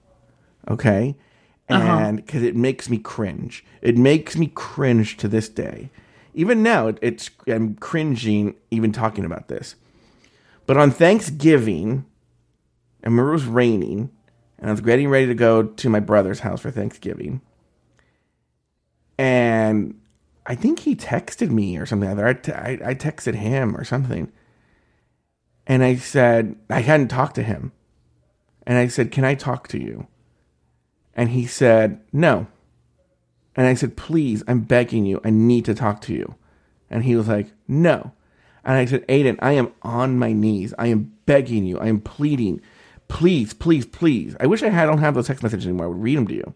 Okay, 0.69 1.17
Uh-huh. 1.69 1.99
and 1.99 2.16
because 2.16 2.42
it 2.42 2.57
makes 2.57 2.90
me 2.90 2.99
cringe. 2.99 3.64
It 3.81 3.97
makes 3.97 4.37
me 4.37 4.49
cringe 4.49 5.16
to 5.19 5.28
this 5.28 5.49
day. 5.49 5.90
Even 6.35 6.62
now, 6.62 6.88
it, 6.88 6.99
it's 7.00 7.31
I'm 7.47 7.76
cringing 7.76 8.54
even 8.71 8.92
talking 8.92 9.25
about 9.25 9.49
this. 9.49 9.76
But 10.66 10.76
on 10.76 10.90
Thanksgiving, 10.90 12.04
I 13.02 13.09
remember 13.09 13.31
it 13.31 13.35
was 13.35 13.47
raining, 13.47 14.11
and 14.59 14.69
I 14.69 14.73
was 14.73 14.81
getting 14.81 15.09
ready 15.09 15.26
to 15.26 15.35
go 15.35 15.62
to 15.62 15.90
my 15.90 16.00
brother's 16.00 16.40
house 16.40 16.61
for 16.61 16.71
Thanksgiving. 16.71 17.40
And 19.19 20.00
I 20.47 20.54
think 20.54 20.81
he 20.81 20.97
texted 20.97 21.50
me 21.50 21.76
or 21.76 21.87
something. 21.87 22.09
Either 22.09 22.26
I 22.26 22.95
texted 22.95 23.35
him 23.35 23.76
or 23.76 23.85
something. 23.85 24.33
And 25.66 25.85
I 25.85 25.97
said, 25.97 26.57
I 26.69 26.81
hadn't 26.81 27.09
talked 27.09 27.37
to 27.37 27.42
him. 27.42 27.73
And 28.66 28.78
I 28.78 28.88
said, 28.88 29.12
Can 29.12 29.25
I 29.25 29.35
talk 29.35 29.69
to 29.69 29.78
you? 29.81 30.07
And 31.14 31.31
he 31.31 31.47
said, 31.47 32.00
No. 32.12 32.47
And 33.54 33.66
I 33.66 33.75
said, 33.75 33.97
Please, 33.97 34.42
I'm 34.49 34.61
begging 34.61 35.04
you. 35.04 35.21
I 35.25 35.31
need 35.31 35.64
to 35.66 35.75
talk 35.75 36.00
to 36.02 36.14
you. 36.14 36.35
And 36.90 37.04
he 37.04 37.16
was 37.16 37.28
like, 37.28 37.49
No. 37.69 38.12
And 38.64 38.76
I 38.76 38.85
said, 38.85 39.07
Aiden, 39.09 39.38
I 39.40 39.52
am 39.52 39.73
on 39.83 40.19
my 40.19 40.33
knees. 40.33 40.73
I 40.78 40.87
am 40.87 41.12
begging 41.26 41.64
you. 41.64 41.78
I 41.78 41.88
am 41.88 42.00
pleading. 42.00 42.61
Please, 43.09 43.52
please, 43.52 43.85
please. 43.85 44.37
I 44.40 44.47
wish 44.47 44.62
I 44.62 44.69
had, 44.71 44.87
don't 44.87 44.99
have 44.99 45.14
those 45.14 45.26
text 45.26 45.42
messages 45.42 45.66
anymore. 45.66 45.87
I 45.87 45.88
would 45.88 46.02
read 46.02 46.16
them 46.16 46.26
to 46.28 46.35
you. 46.35 46.54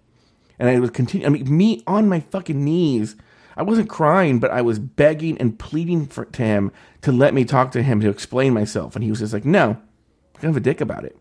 And 0.59 0.69
I 0.69 0.79
would 0.79 0.95
continue. 0.95 1.27
I 1.27 1.31
mean, 1.31 1.55
me 1.55 1.83
on 1.87 2.09
my 2.09 2.21
fucking 2.21 2.65
knees. 2.65 3.17
I 3.57 3.63
wasn't 3.63 3.89
crying, 3.89 4.39
but 4.39 4.51
I 4.51 4.63
was 4.63 4.79
begging 4.79 5.39
and 5.39 5.59
pleading 5.59 6.07
for 6.07 6.27
to 6.27 6.43
him 6.43 6.73
to 7.03 7.11
let 7.13 7.35
me 7.35 7.45
talk 7.45 7.73
to 7.73 7.83
him 7.83 8.01
to 8.01 8.11
explain 8.11 8.53
myself, 8.53 8.95
and 8.95 9.03
he 9.03 9.11
was 9.11 9.21
just 9.21 9.33
like, 9.33 9.47
"No, 9.47 9.71
I'm 9.71 10.41
kind 10.41 10.51
of 10.51 10.57
a 10.57 10.61
dick 10.61 10.81
about 10.81 11.05
it." 11.05 11.17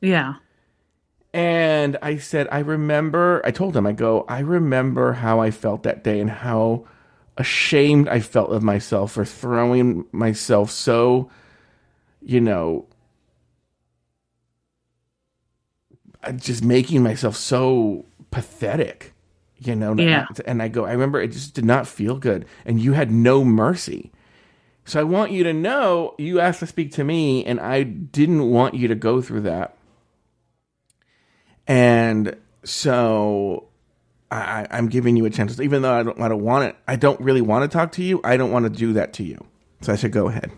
Yeah. 0.00 0.34
And 1.82 1.98
I 2.00 2.16
said, 2.16 2.46
I 2.52 2.60
remember, 2.60 3.42
I 3.44 3.50
told 3.50 3.76
him, 3.76 3.88
I 3.88 3.92
go, 3.92 4.24
I 4.28 4.38
remember 4.38 5.14
how 5.14 5.40
I 5.40 5.50
felt 5.50 5.82
that 5.82 6.04
day 6.04 6.20
and 6.20 6.30
how 6.30 6.86
ashamed 7.36 8.08
I 8.08 8.20
felt 8.20 8.52
of 8.52 8.62
myself 8.62 9.10
for 9.10 9.24
throwing 9.24 10.04
myself 10.12 10.70
so, 10.70 11.28
you 12.20 12.40
know, 12.40 12.86
uh, 16.22 16.30
just 16.30 16.62
making 16.62 17.02
myself 17.02 17.34
so 17.34 18.04
pathetic, 18.30 19.12
you 19.58 19.74
know? 19.74 19.96
Yeah. 19.96 20.26
And 20.46 20.62
I 20.62 20.68
go, 20.68 20.84
I 20.84 20.92
remember 20.92 21.20
it 21.20 21.32
just 21.32 21.52
did 21.52 21.64
not 21.64 21.88
feel 21.88 22.16
good. 22.16 22.46
And 22.64 22.78
you 22.78 22.92
had 22.92 23.10
no 23.10 23.44
mercy. 23.44 24.12
So 24.84 25.00
I 25.00 25.02
want 25.02 25.32
you 25.32 25.42
to 25.42 25.52
know 25.52 26.14
you 26.16 26.38
asked 26.38 26.60
to 26.60 26.66
speak 26.68 26.92
to 26.92 27.02
me, 27.02 27.44
and 27.44 27.58
I 27.58 27.82
didn't 27.82 28.48
want 28.50 28.74
you 28.74 28.86
to 28.86 28.94
go 28.94 29.20
through 29.20 29.40
that. 29.42 29.76
And 31.72 32.36
so 32.64 33.68
I, 34.30 34.66
I'm 34.70 34.88
giving 34.88 35.16
you 35.16 35.24
a 35.24 35.30
chance, 35.30 35.58
even 35.58 35.80
though 35.80 35.94
I 35.94 36.02
don't, 36.02 36.20
I 36.20 36.28
don't 36.28 36.42
want 36.42 36.66
it. 36.66 36.76
I 36.86 36.96
don't 36.96 37.18
really 37.18 37.40
want 37.40 37.62
to 37.62 37.74
talk 37.74 37.92
to 37.92 38.02
you. 38.02 38.20
I 38.22 38.36
don't 38.36 38.50
want 38.50 38.64
to 38.66 38.70
do 38.70 38.92
that 38.92 39.14
to 39.14 39.22
you. 39.22 39.42
So 39.80 39.90
I 39.90 39.96
said, 39.96 40.12
go 40.12 40.28
ahead. 40.28 40.52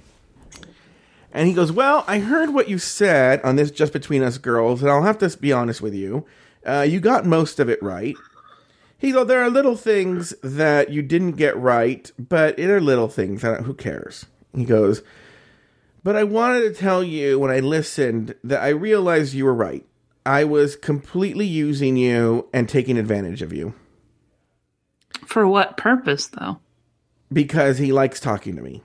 And 1.31 1.47
he 1.47 1.55
goes, 1.55 1.71
Well, 1.71 2.05
I 2.09 2.19
heard 2.19 2.53
what 2.53 2.69
you 2.69 2.79
said 2.79 3.41
on 3.43 3.55
this 3.55 3.71
Just 3.71 3.93
Between 3.93 4.25
Us 4.25 4.39
Girls, 4.39 4.83
and 4.83 4.91
I'll 4.91 5.03
have 5.03 5.19
to 5.19 5.39
be 5.39 5.53
honest 5.53 5.81
with 5.81 5.95
you. 5.95 6.27
Uh, 6.67 6.85
you 6.89 6.99
got 6.99 7.25
most 7.25 7.61
of 7.61 7.69
it 7.69 7.81
right. 7.81 8.17
He 8.99 9.13
goes, 9.13 9.29
There 9.29 9.43
are 9.43 9.51
little 9.51 9.77
things 9.77 10.35
that 10.43 10.91
you 10.91 11.01
didn't 11.01 11.33
get 11.33 11.57
right, 11.57 12.11
but 12.19 12.59
it 12.59 12.71
are 12.71 12.81
little 12.81 13.09
things. 13.09 13.43
Who 13.43 13.75
cares? 13.75 14.27
He 14.53 14.65
goes, 14.65 15.03
But 16.03 16.17
I 16.17 16.25
wanted 16.25 16.63
to 16.63 16.75
tell 16.75 17.05
you 17.05 17.39
when 17.39 17.53
I 17.53 17.61
listened 17.61 18.35
that 18.43 18.63
I 18.63 18.71
realized 18.71 19.33
you 19.35 19.45
were 19.45 19.55
right. 19.55 19.87
I 20.27 20.45
was 20.45 20.77
completely 20.77 21.47
using 21.47 21.97
you 21.97 22.49
and 22.53 22.69
taking 22.69 22.97
advantage 22.97 23.43
of 23.43 23.53
you. 23.53 23.75
For 25.27 25.47
what 25.47 25.77
purpose, 25.77 26.27
though? 26.27 26.61
Because 27.33 27.79
he 27.79 27.93
likes 27.93 28.21
talking 28.21 28.57
to 28.57 28.63
me. 28.63 28.83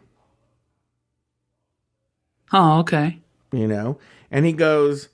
Oh, 2.52 2.80
okay. 2.80 3.20
You 3.52 3.68
know? 3.68 4.00
And 4.32 4.46
he 4.46 4.54
goes, 4.54 5.10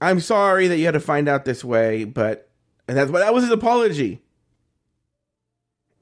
I'm 0.00 0.20
sorry 0.20 0.68
that 0.68 0.78
you 0.78 0.84
had 0.86 0.94
to 0.94 1.00
find 1.00 1.28
out 1.28 1.44
this 1.44 1.64
way, 1.64 2.04
but 2.04 2.48
and 2.88 2.96
that's 2.96 3.10
that 3.10 3.34
was 3.34 3.44
his 3.44 3.52
apology. 3.52 4.22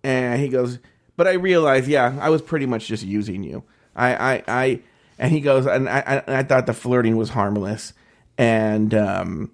And 0.03 0.41
he 0.41 0.49
goes, 0.49 0.79
but 1.17 1.27
I 1.27 1.33
realized, 1.33 1.89
yeah, 1.89 2.17
I 2.21 2.31
was 2.31 2.41
pretty 2.41 2.67
much 2.67 2.87
just 2.87 3.05
using 3.05 3.43
you. 3.43 3.65
I, 3.97 4.15
I, 4.15 4.43
I 4.47 4.81
and 5.19 5.33
he 5.33 5.41
goes, 5.41 5.67
and 5.67 5.89
I, 5.89 6.23
I, 6.27 6.39
I 6.39 6.43
thought 6.45 6.67
the 6.67 6.73
flirting 6.73 7.17
was 7.17 7.31
harmless, 7.31 7.93
and 8.39 8.95
um, 8.95 9.51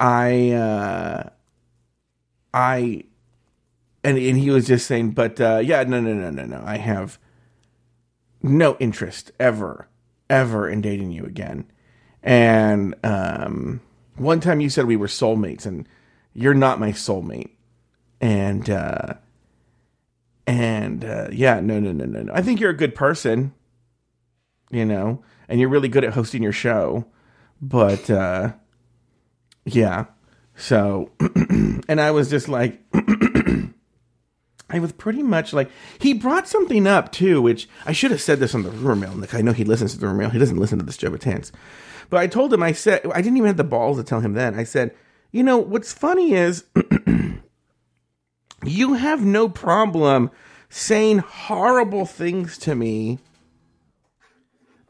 I, 0.00 0.50
uh, 0.52 1.30
I, 2.54 3.04
and 4.04 4.18
and 4.18 4.38
he 4.38 4.50
was 4.50 4.66
just 4.66 4.86
saying, 4.86 5.12
but 5.12 5.40
uh, 5.40 5.58
yeah, 5.58 5.82
no, 5.84 6.00
no, 6.00 6.14
no, 6.14 6.30
no, 6.30 6.44
no, 6.46 6.62
I 6.64 6.78
have 6.78 7.18
no 8.42 8.76
interest 8.80 9.32
ever, 9.40 9.88
ever 10.30 10.68
in 10.68 10.80
dating 10.80 11.12
you 11.12 11.24
again. 11.24 11.70
And 12.22 12.94
um, 13.04 13.80
one 14.16 14.40
time 14.40 14.60
you 14.60 14.70
said 14.70 14.86
we 14.86 14.96
were 14.96 15.06
soulmates, 15.06 15.66
and 15.66 15.88
you're 16.34 16.54
not 16.54 16.80
my 16.80 16.92
soulmate. 16.92 17.50
And 18.20 18.68
uh, 18.70 19.14
and 20.46 21.04
uh, 21.04 21.28
yeah, 21.32 21.60
no, 21.60 21.80
no, 21.80 21.92
no, 21.92 22.04
no, 22.06 22.22
no. 22.22 22.32
I 22.34 22.42
think 22.42 22.60
you're 22.60 22.70
a 22.70 22.76
good 22.76 22.94
person, 22.94 23.54
you 24.70 24.84
know, 24.84 25.22
and 25.48 25.60
you're 25.60 25.68
really 25.70 25.88
good 25.88 26.04
at 26.04 26.14
hosting 26.14 26.42
your 26.42 26.52
show. 26.52 27.06
But 27.62 28.10
uh, 28.10 28.52
yeah, 29.64 30.06
so 30.56 31.10
and 31.88 32.00
I 32.00 32.10
was 32.10 32.30
just 32.30 32.48
like. 32.48 32.80
I 34.72 34.78
was 34.78 34.92
pretty 34.92 35.22
much 35.22 35.52
like 35.52 35.70
he 35.98 36.14
brought 36.14 36.46
something 36.46 36.86
up 36.86 37.10
too, 37.10 37.42
which 37.42 37.68
I 37.86 37.92
should 37.92 38.12
have 38.12 38.20
said 38.20 38.38
this 38.38 38.54
on 38.54 38.62
the 38.62 38.70
rumor 38.70 39.08
mill. 39.08 39.16
Like 39.16 39.34
I 39.34 39.40
know 39.40 39.52
he 39.52 39.64
listens 39.64 39.94
to 39.94 39.98
the 39.98 40.06
rumor 40.06 40.20
mill. 40.20 40.30
He 40.30 40.38
doesn't 40.38 40.58
listen 40.58 40.78
to 40.78 40.84
this 40.84 40.96
Joe 40.96 41.10
Betance. 41.10 41.50
But 42.08 42.20
I 42.20 42.26
told 42.26 42.52
him 42.52 42.62
I 42.62 42.72
said 42.72 43.02
I 43.12 43.20
didn't 43.20 43.36
even 43.36 43.48
have 43.48 43.56
the 43.56 43.64
balls 43.64 43.96
to 43.96 44.04
tell 44.04 44.20
him 44.20 44.34
then. 44.34 44.58
I 44.58 44.64
said, 44.64 44.94
you 45.32 45.42
know, 45.42 45.58
what's 45.58 45.92
funny 45.92 46.34
is 46.34 46.64
you 48.64 48.94
have 48.94 49.24
no 49.24 49.48
problem 49.48 50.30
saying 50.68 51.18
horrible 51.18 52.06
things 52.06 52.56
to 52.58 52.74
me 52.74 53.18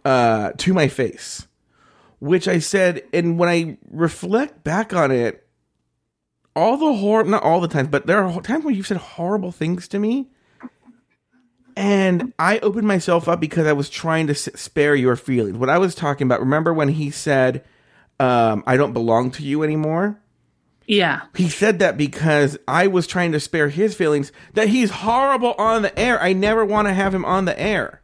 uh 0.05 0.53
to 0.59 0.75
my 0.75 0.89
face. 0.89 1.47
Which 2.21 2.47
I 2.47 2.59
said, 2.61 3.03
and 3.13 3.39
when 3.39 3.49
I 3.49 3.79
reflect 3.91 4.63
back 4.63 4.93
on 4.95 5.11
it, 5.11 5.47
all 6.57 6.77
the 6.77 6.93
horror 6.95 7.25
not 7.25 7.43
all 7.45 7.61
the 7.61 7.69
times 7.69 7.87
but 7.89 8.07
there 8.07 8.23
are 8.25 8.41
times 8.43 8.65
when 8.65 8.75
you've 8.75 8.87
said 8.87 8.97
horrible 8.97 9.53
things 9.53 9.87
to 9.87 10.01
me 10.01 10.29
and 11.77 12.33
i 12.41 12.59
opened 12.59 12.87
myself 12.87 13.29
up 13.29 13.39
because 13.41 13.69
i 13.69 13.73
was 13.73 13.89
trying 13.89 14.27
to 14.27 14.35
spare 14.35 14.97
your 14.97 15.15
feelings 15.15 15.57
what 15.57 15.71
i 15.71 15.79
was 15.79 15.95
talking 15.95 16.27
about 16.27 16.41
remember 16.41 16.75
when 16.75 16.89
he 16.89 17.09
said 17.09 17.65
um, 18.19 18.65
i 18.67 18.77
don't 18.77 18.93
belong 18.93 19.31
to 19.31 19.45
you 19.45 19.63
anymore 19.63 20.21
Yeah. 20.87 21.21
he 21.37 21.49
said 21.49 21.79
that 21.79 21.97
because 21.97 22.59
i 22.67 22.89
was 22.89 23.07
trying 23.07 23.31
to 23.31 23.41
spare 23.41 23.69
his 23.69 23.95
feelings 23.95 24.33
that 24.55 24.69
he's 24.69 24.91
horrible 24.91 25.55
on 25.57 25.83
the 25.83 25.97
air 25.99 26.21
i 26.21 26.33
never 26.33 26.65
want 26.65 26.89
to 26.89 26.93
have 26.95 27.15
him 27.15 27.25
on 27.25 27.45
the 27.45 27.59
air 27.59 28.03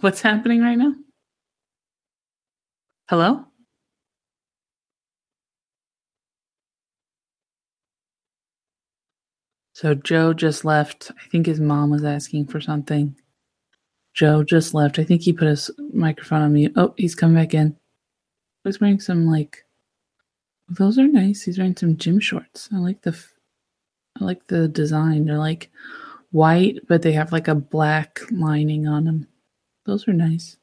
What's 0.00 0.22
happening 0.22 0.60
right 0.62 0.78
now? 0.78 0.94
Hello? 3.08 3.46
So 9.72 9.94
Joe 9.94 10.34
just 10.34 10.66
left. 10.66 11.10
I 11.12 11.28
think 11.30 11.46
his 11.46 11.58
mom 11.58 11.88
was 11.88 12.04
asking 12.04 12.48
for 12.48 12.60
something. 12.60 13.16
Joe 14.12 14.44
just 14.44 14.74
left. 14.74 14.98
I 14.98 15.04
think 15.04 15.22
he 15.22 15.32
put 15.32 15.48
his 15.48 15.70
microphone 15.94 16.42
on 16.42 16.52
mute. 16.52 16.72
Oh, 16.76 16.92
he's 16.98 17.14
come 17.14 17.34
back 17.34 17.54
in. 17.54 17.76
He's 18.64 18.78
wearing 18.78 19.00
some 19.00 19.26
like. 19.26 19.64
Those 20.68 20.98
are 20.98 21.08
nice. 21.08 21.42
He's 21.42 21.56
wearing 21.56 21.76
some 21.76 21.96
gym 21.96 22.20
shorts. 22.20 22.68
I 22.74 22.76
like 22.76 23.00
the. 23.00 23.18
I 24.20 24.24
like 24.24 24.46
the 24.48 24.68
design. 24.68 25.24
They're 25.24 25.38
like 25.38 25.70
white, 26.30 26.80
but 26.88 27.00
they 27.00 27.12
have 27.12 27.32
like 27.32 27.48
a 27.48 27.54
black 27.54 28.20
lining 28.30 28.86
on 28.86 29.04
them. 29.04 29.28
Those 29.86 30.06
are 30.08 30.12
nice. 30.12 30.58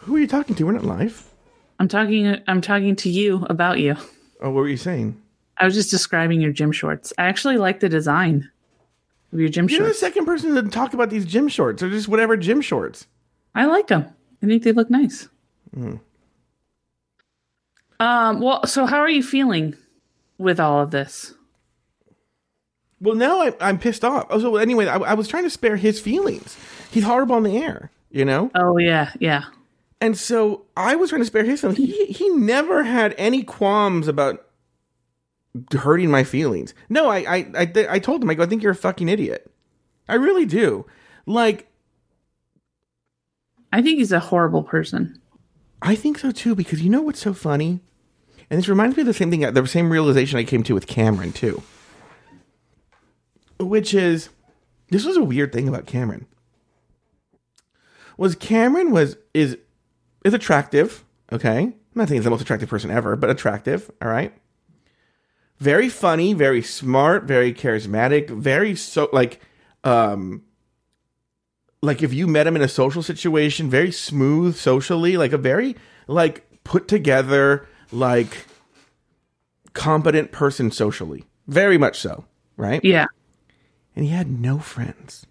Who 0.00 0.16
are 0.16 0.18
you 0.18 0.26
talking 0.26 0.54
to 0.54 0.64
we're 0.64 0.72
not 0.72 0.84
live 0.84 1.26
I'm 1.78 1.88
talking. 1.88 2.36
I'm 2.46 2.60
talking 2.60 2.94
to 2.96 3.08
you 3.08 3.46
about 3.48 3.78
you. 3.80 3.96
oh 4.42 4.50
what 4.50 4.54
were 4.60 4.68
you 4.68 4.76
saying 4.76 5.20
I 5.56 5.64
was 5.64 5.74
just 5.74 5.90
describing 5.90 6.40
your 6.40 6.52
gym 6.52 6.72
shorts. 6.72 7.12
I 7.18 7.24
actually 7.24 7.58
like 7.58 7.80
the 7.80 7.88
design 7.88 8.50
of 9.32 9.40
your 9.40 9.48
gym 9.48 9.68
shorts. 9.68 9.78
you're 9.78 9.88
the 9.88 9.94
second 9.94 10.26
person 10.26 10.54
to 10.54 10.62
talk 10.70 10.94
about 10.94 11.10
these 11.10 11.24
gym 11.24 11.48
shorts 11.48 11.82
or 11.82 11.90
just 11.90 12.08
whatever 12.08 12.36
gym 12.36 12.60
shorts 12.60 13.06
I 13.54 13.66
like 13.66 13.88
them. 13.88 14.06
I 14.42 14.46
think 14.46 14.62
they 14.62 14.72
look 14.72 14.90
nice. 14.90 15.28
Hmm. 15.74 15.96
Um. 17.98 18.40
Well, 18.40 18.66
so 18.66 18.86
how 18.86 18.98
are 18.98 19.10
you 19.10 19.22
feeling 19.22 19.76
with 20.38 20.58
all 20.58 20.80
of 20.80 20.90
this? 20.90 21.34
Well, 23.00 23.14
now 23.14 23.40
I, 23.40 23.54
I'm 23.60 23.78
pissed 23.78 24.04
off. 24.04 24.26
Oh, 24.30 24.38
so 24.38 24.56
anyway, 24.56 24.86
I, 24.86 24.96
I 24.96 25.14
was 25.14 25.28
trying 25.28 25.44
to 25.44 25.50
spare 25.50 25.76
his 25.76 26.00
feelings. 26.00 26.56
He's 26.90 27.04
horrible 27.04 27.34
on 27.34 27.42
the 27.42 27.56
air, 27.58 27.90
you 28.10 28.24
know? 28.24 28.50
Oh 28.54 28.78
yeah, 28.78 29.12
yeah. 29.18 29.44
And 30.00 30.16
so 30.16 30.64
I 30.76 30.96
was 30.96 31.10
trying 31.10 31.20
to 31.20 31.26
spare 31.26 31.44
his 31.44 31.60
feelings. 31.60 31.78
He, 31.78 32.06
he 32.06 32.28
never 32.30 32.84
had 32.84 33.14
any 33.18 33.42
qualms 33.42 34.08
about 34.08 34.46
hurting 35.72 36.10
my 36.10 36.24
feelings. 36.24 36.74
No, 36.88 37.08
I, 37.08 37.18
I, 37.18 37.50
I, 37.54 37.66
th- 37.66 37.88
I 37.88 37.98
told 37.98 38.22
him, 38.22 38.30
I 38.30 38.34
go, 38.34 38.42
I 38.42 38.46
think 38.46 38.62
you're 38.62 38.72
a 38.72 38.76
fucking 38.76 39.08
idiot. 39.08 39.50
I 40.08 40.14
really 40.14 40.46
do. 40.46 40.86
Like, 41.26 41.68
I 43.72 43.82
think 43.82 43.98
he's 43.98 44.12
a 44.12 44.20
horrible 44.20 44.62
person. 44.62 45.20
I 45.82 45.94
think 45.94 46.18
so 46.18 46.30
too, 46.30 46.54
because 46.54 46.82
you 46.82 46.90
know 46.90 47.02
what's 47.02 47.20
so 47.20 47.34
funny? 47.34 47.80
And 48.48 48.58
this 48.58 48.68
reminds 48.68 48.96
me 48.96 49.02
of 49.02 49.06
the 49.06 49.14
same 49.14 49.30
thing, 49.30 49.40
the 49.40 49.66
same 49.66 49.92
realization 49.92 50.38
I 50.38 50.44
came 50.44 50.62
to 50.64 50.74
with 50.74 50.86
Cameron 50.86 51.32
too. 51.32 51.62
Which 53.58 53.92
is, 53.92 54.30
this 54.88 55.04
was 55.04 55.16
a 55.16 55.22
weird 55.22 55.52
thing 55.52 55.68
about 55.68 55.86
Cameron. 55.86 56.26
Was 58.16 58.34
Cameron 58.34 58.90
was 58.90 59.16
is 59.34 59.56
is 60.24 60.34
attractive, 60.34 61.04
okay? 61.32 61.58
I'm 61.58 61.74
not 61.94 62.08
saying 62.08 62.20
he's 62.20 62.24
the 62.24 62.30
most 62.30 62.42
attractive 62.42 62.68
person 62.68 62.90
ever, 62.90 63.16
but 63.16 63.30
attractive, 63.30 63.90
all 64.00 64.08
right? 64.08 64.32
Very 65.58 65.88
funny, 65.88 66.32
very 66.32 66.62
smart, 66.62 67.24
very 67.24 67.52
charismatic, 67.52 68.30
very 68.30 68.74
so 68.74 69.08
like 69.12 69.40
um 69.84 70.42
like 71.82 72.02
if 72.02 72.12
you 72.12 72.26
met 72.26 72.46
him 72.46 72.56
in 72.56 72.62
a 72.62 72.68
social 72.68 73.02
situation, 73.02 73.70
very 73.70 73.92
smooth 73.92 74.56
socially, 74.56 75.16
like 75.16 75.32
a 75.32 75.38
very 75.38 75.76
like 76.06 76.46
put 76.64 76.88
together, 76.88 77.66
like 77.92 78.46
competent 79.72 80.32
person 80.32 80.70
socially. 80.70 81.24
very 81.46 81.78
much 81.78 81.98
so, 81.98 82.24
right? 82.56 82.84
Yeah. 82.84 83.06
And 83.96 84.04
he 84.04 84.10
had 84.10 84.30
no 84.30 84.58
friends. 84.58 85.26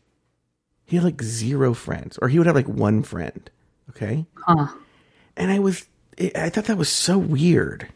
He 0.85 0.95
had 0.95 1.05
like 1.05 1.21
zero 1.21 1.73
friends, 1.73 2.17
or 2.21 2.29
he 2.29 2.37
would 2.37 2.47
have 2.47 2.55
like 2.55 2.67
one 2.67 3.03
friend. 3.03 3.49
Okay. 3.89 4.25
Huh. 4.35 4.67
and 5.37 5.51
I 5.51 5.59
was 5.59 5.85
I 6.35 6.49
thought 6.49 6.65
that 6.65 6.77
was 6.77 6.89
so 6.89 7.17
weird, 7.17 7.87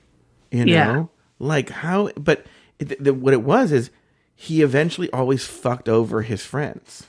you 0.51 0.65
know, 0.65 0.71
Yeah. 0.71 1.03
like 1.39 1.69
how. 1.69 2.09
But 2.17 2.45
it, 2.79 3.03
the, 3.03 3.13
what 3.13 3.33
it 3.33 3.41
was 3.43 3.71
is 3.71 3.89
he 4.35 4.61
eventually 4.61 5.11
always 5.11 5.45
fucked 5.45 5.89
over 5.89 6.21
his 6.21 6.43
friends. 6.45 7.05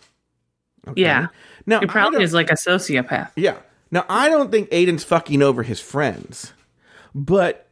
Okay? 0.88 1.00
Yeah. 1.02 1.28
Now 1.66 1.80
He 1.80 1.86
probably 1.86 2.22
is 2.22 2.34
like 2.34 2.50
a 2.50 2.54
sociopath. 2.54 3.30
yeah. 3.36 3.56
Now 3.90 4.04
I 4.08 4.28
don't 4.28 4.50
think 4.50 4.70
Aiden's 4.70 5.04
fucking 5.04 5.40
over 5.40 5.62
his 5.62 5.80
friends, 5.80 6.52
but 7.14 7.68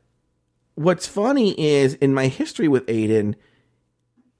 what's 0.77 1.07
funny 1.07 1.59
is 1.61 1.95
in 1.95 2.15
my 2.15 2.29
history 2.29 2.69
with 2.69 2.87
Aiden, 2.87 3.35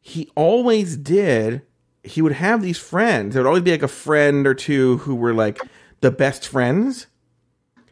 he 0.01 0.31
always 0.37 0.97
did. 0.97 1.63
He 2.05 2.23
would 2.23 2.33
have 2.33 2.63
these 2.63 2.79
friends. 2.79 3.35
There 3.35 3.43
would 3.43 3.49
always 3.49 3.63
be 3.65 3.73
like 3.73 3.83
a 3.83 3.89
friend 3.89 4.47
or 4.47 4.55
two 4.55 4.99
who 4.99 5.15
were 5.17 5.35
like 5.35 5.61
the 6.03 6.11
best 6.11 6.47
friends 6.47 7.07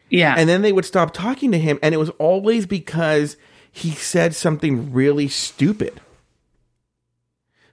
Yeah. 0.09 0.35
and 0.37 0.47
then 0.47 0.61
they 0.61 0.71
would 0.71 0.85
stop 0.85 1.13
talking 1.13 1.51
to 1.51 1.57
him 1.59 1.79
and 1.81 1.93
it 1.95 1.97
was 1.97 2.09
always 2.11 2.65
because 2.65 3.35
he 3.71 3.91
said 3.91 4.35
something 4.35 4.93
really 4.93 5.27
stupid 5.27 5.99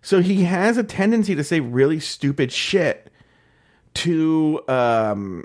so 0.00 0.21
he 0.23 0.45
has 0.45 0.76
a 0.78 0.83
tendency 0.85 1.35
to 1.35 1.45
say 1.45 1.61
really 1.61 2.00
stupid 2.00 2.50
shit 2.52 3.12
to 3.95 4.62
um 4.68 5.45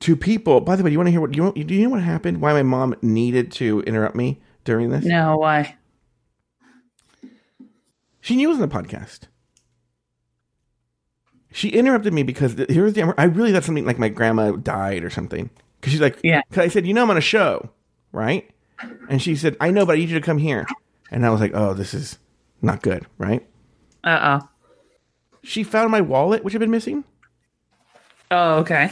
to 0.00 0.14
people 0.14 0.60
by 0.60 0.76
the 0.76 0.82
way 0.84 0.90
do 0.90 0.92
you 0.92 0.98
want 0.98 1.06
to 1.06 1.10
hear 1.12 1.20
what 1.22 1.34
you, 1.34 1.64
do 1.64 1.74
you 1.74 1.84
know 1.84 1.90
what 1.90 2.02
happened 2.02 2.40
why 2.42 2.52
my 2.52 2.62
mom 2.62 2.94
needed 3.02 3.50
to 3.50 3.80
interrupt 3.80 4.14
me 4.14 4.40
during 4.64 4.90
this 4.90 5.04
no, 5.06 5.36
why? 5.38 5.74
she 8.20 8.36
knew 8.36 8.48
it 8.48 8.52
was 8.52 8.60
in 8.60 8.68
the 8.68 8.74
podcast. 8.74 9.20
She 11.56 11.70
interrupted 11.70 12.12
me 12.12 12.22
because 12.22 12.52
here's 12.68 12.92
the. 12.92 13.14
I 13.16 13.24
really 13.24 13.50
thought 13.50 13.64
something 13.64 13.86
like 13.86 13.98
my 13.98 14.10
grandma 14.10 14.50
died 14.52 15.02
or 15.02 15.08
something. 15.08 15.48
Because 15.80 15.90
she's 15.90 16.02
like, 16.02 16.18
Yeah. 16.22 16.42
Because 16.50 16.64
I 16.64 16.68
said, 16.68 16.86
you 16.86 16.92
know, 16.92 17.02
I'm 17.02 17.08
on 17.10 17.16
a 17.16 17.22
show, 17.22 17.70
right? 18.12 18.46
And 19.08 19.22
she 19.22 19.36
said, 19.36 19.56
I 19.58 19.70
know, 19.70 19.86
but 19.86 19.92
I 19.94 19.96
need 20.00 20.10
you 20.10 20.18
to 20.20 20.24
come 20.24 20.36
here. 20.36 20.66
And 21.10 21.24
I 21.24 21.30
was 21.30 21.40
like, 21.40 21.52
oh, 21.54 21.72
this 21.72 21.94
is 21.94 22.18
not 22.60 22.82
good, 22.82 23.06
right? 23.16 23.42
Uh 24.04 24.38
oh. 24.42 24.48
She 25.44 25.62
found 25.62 25.90
my 25.90 26.02
wallet, 26.02 26.44
which 26.44 26.52
had 26.52 26.60
been 26.60 26.70
missing. 26.70 27.04
Oh, 28.30 28.56
okay. 28.56 28.90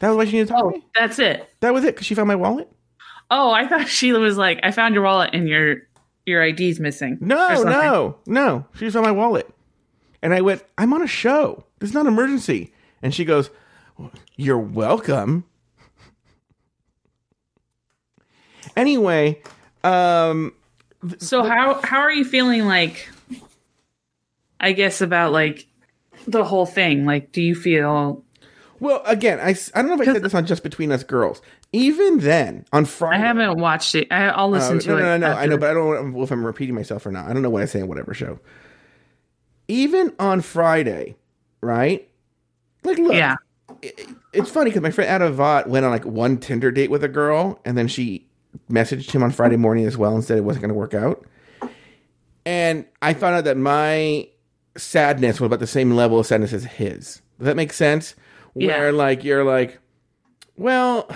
That 0.00 0.08
was 0.10 0.16
why 0.18 0.24
she 0.26 0.32
needed 0.32 0.48
to 0.48 0.52
talk 0.52 0.64
Oh, 0.64 0.70
to 0.70 0.76
me. 0.78 0.84
that's 0.94 1.18
it. 1.18 1.48
That 1.60 1.72
was 1.72 1.84
it. 1.84 1.94
Because 1.94 2.06
she 2.06 2.14
found 2.14 2.28
my 2.28 2.34
wallet. 2.34 2.68
Oh, 3.30 3.52
I 3.52 3.66
thought 3.66 3.88
Sheila 3.88 4.18
was 4.20 4.36
like, 4.36 4.60
I 4.62 4.70
found 4.70 4.94
your 4.94 5.04
wallet 5.04 5.30
and 5.32 5.48
your 5.48 5.76
your 6.26 6.42
ID's 6.42 6.78
missing. 6.78 7.16
No, 7.22 7.62
no, 7.62 8.18
no. 8.26 8.66
She 8.74 8.80
just 8.80 8.94
found 8.94 9.06
my 9.06 9.12
wallet. 9.12 9.48
And 10.24 10.32
I 10.32 10.40
went, 10.40 10.64
I'm 10.78 10.94
on 10.94 11.02
a 11.02 11.06
show. 11.06 11.64
This 11.80 11.90
is 11.90 11.94
not 11.94 12.06
an 12.06 12.12
emergency. 12.14 12.72
And 13.02 13.14
she 13.14 13.26
goes, 13.26 13.50
You're 14.36 14.58
welcome. 14.58 15.44
anyway, 18.74 19.40
um, 19.84 20.52
So 21.18 21.42
how 21.44 21.80
how 21.82 21.98
are 22.00 22.10
you 22.12 22.24
feeling 22.24 22.64
like 22.64 23.08
I 24.58 24.72
guess 24.72 25.00
about 25.02 25.32
like 25.32 25.66
the 26.26 26.42
whole 26.42 26.64
thing? 26.66 27.04
Like 27.04 27.30
do 27.32 27.42
you 27.42 27.54
feel 27.54 28.24
well, 28.80 29.02
again, 29.06 29.38
I, 29.40 29.50
I 29.74 29.82
don't 29.82 29.88
know 29.88 29.94
if 30.02 30.08
I 30.08 30.12
said 30.12 30.22
this 30.22 30.34
on 30.34 30.46
Just 30.46 30.62
Between 30.62 30.90
Us 30.90 31.04
Girls. 31.04 31.40
Even 31.72 32.18
then, 32.18 32.66
on 32.72 32.84
Friday, 32.84 33.22
I 33.22 33.26
haven't 33.26 33.58
watched 33.58 33.94
it. 33.94 34.08
I, 34.10 34.24
I'll 34.26 34.46
Uh, 34.46 34.58
listen 34.58 34.78
to 34.80 34.88
no, 34.88 34.96
it. 34.96 35.00
no, 35.00 35.16
no, 35.18 35.28
no. 35.32 35.34
I 35.38 35.46
know, 35.46 35.56
but 35.56 35.70
I 35.70 35.74
don't 35.74 36.12
know 36.12 36.22
if 36.22 36.30
I'm 36.30 36.44
repeating 36.44 36.74
myself 36.74 37.06
or 37.06 37.12
not. 37.12 37.26
I 37.28 37.32
don't 37.32 37.40
know 37.42 37.50
what 37.50 37.62
I 37.62 37.66
say 37.66 37.80
on 37.82 37.88
whatever 37.88 38.12
show. 38.14 38.40
Even 39.68 40.12
on 40.18 40.40
Friday, 40.40 41.16
right? 41.60 42.08
Like, 42.82 42.98
look, 42.98 43.14
Yeah. 43.14 43.36
it's 44.32 44.50
funny 44.50 44.70
because 44.70 44.82
my 44.82 44.90
friend 44.90 45.10
Ada 45.22 45.34
Vaught 45.34 45.66
went 45.68 45.84
on 45.84 45.90
like 45.90 46.04
one 46.04 46.36
Tinder 46.38 46.70
date 46.70 46.90
with 46.90 47.02
a 47.04 47.08
girl, 47.08 47.60
and 47.64 47.76
then 47.78 47.88
she 47.88 48.26
messaged 48.70 49.10
him 49.10 49.22
on 49.22 49.30
Friday 49.30 49.56
morning 49.56 49.84
as 49.86 49.96
well 49.96 50.14
and 50.14 50.22
said 50.24 50.38
it 50.38 50.42
wasn't 50.44 50.62
going 50.62 50.68
to 50.72 50.78
work 50.78 50.94
out. 50.94 51.24
And 52.46 52.84
I 53.00 53.14
found 53.14 53.36
out 53.36 53.44
that 53.44 53.56
my 53.56 54.28
sadness 54.76 55.40
was 55.40 55.46
about 55.46 55.60
the 55.60 55.66
same 55.66 55.92
level 55.92 56.18
of 56.18 56.26
sadness 56.26 56.52
as 56.52 56.64
his. 56.64 57.22
Does 57.38 57.46
that 57.46 57.56
make 57.56 57.72
sense? 57.72 58.14
Where 58.52 58.90
Yeah. 58.90 58.96
like 58.96 59.24
you're 59.24 59.44
like, 59.44 59.78
well, 60.56 61.08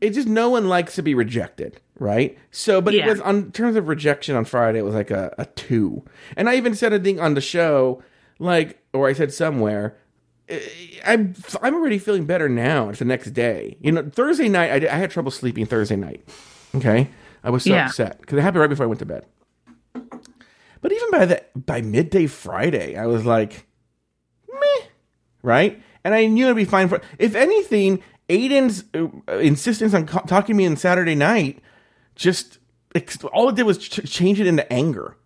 it 0.00 0.10
just 0.10 0.28
no 0.28 0.48
one 0.50 0.68
likes 0.68 0.94
to 0.96 1.02
be 1.02 1.14
rejected, 1.14 1.80
right? 1.98 2.36
So, 2.50 2.80
but 2.80 2.94
it 2.94 3.04
was 3.06 3.20
on 3.20 3.50
terms 3.52 3.76
of 3.76 3.88
rejection 3.88 4.36
on 4.36 4.44
Friday, 4.44 4.78
it 4.78 4.84
was 4.84 4.94
like 4.94 5.10
a, 5.10 5.34
a 5.38 5.46
two. 5.46 6.04
And 6.36 6.48
I 6.48 6.56
even 6.56 6.74
said 6.74 6.92
a 6.92 6.98
thing 6.98 7.18
on 7.20 7.34
the 7.34 7.40
show, 7.40 8.02
like, 8.38 8.82
or 8.92 9.08
I 9.08 9.12
said 9.12 9.32
somewhere, 9.32 9.96
eh, 10.48 10.60
I'm 11.04 11.34
I'm 11.62 11.74
already 11.74 11.98
feeling 11.98 12.24
better 12.26 12.48
now. 12.48 12.88
It's 12.90 13.00
the 13.00 13.04
next 13.04 13.30
day. 13.32 13.76
You 13.80 13.92
know, 13.92 14.08
Thursday 14.08 14.48
night 14.48 14.70
I, 14.70 14.78
did- 14.78 14.90
I 14.90 14.96
had 14.96 15.10
trouble 15.10 15.30
sleeping 15.30 15.66
Thursday 15.66 15.96
night. 15.96 16.24
Okay, 16.74 17.08
I 17.42 17.50
was 17.50 17.64
so 17.64 17.70
Yeah. 17.74 17.86
upset 17.86 18.20
because 18.20 18.38
it 18.38 18.42
happened 18.42 18.60
right 18.60 18.70
before 18.70 18.84
I 18.84 18.88
went 18.88 19.00
to 19.00 19.06
bed. 19.06 19.26
But 20.80 20.92
even 20.92 21.10
by 21.10 21.24
the 21.26 21.42
by 21.56 21.80
midday 21.82 22.26
Friday, 22.28 22.96
I 22.96 23.06
was 23.06 23.24
like, 23.26 23.66
meh, 24.48 24.86
right? 25.42 25.82
And 26.04 26.14
I 26.14 26.26
knew 26.26 26.44
it'd 26.44 26.56
be 26.56 26.64
fine 26.64 26.88
for. 26.88 27.00
If 27.18 27.34
anything, 27.34 28.00
Aiden's 28.28 28.84
uh, 28.94 29.38
insistence 29.38 29.94
on 29.94 30.06
co- 30.06 30.20
talking 30.26 30.54
to 30.54 30.58
me 30.58 30.66
on 30.66 30.76
Saturday 30.76 31.14
night 31.14 31.60
just 32.14 32.58
all 33.32 33.48
it 33.48 33.54
did 33.56 33.62
was 33.64 33.78
ch- 33.78 34.10
change 34.10 34.40
it 34.40 34.46
into 34.46 34.70
anger. 34.72 35.16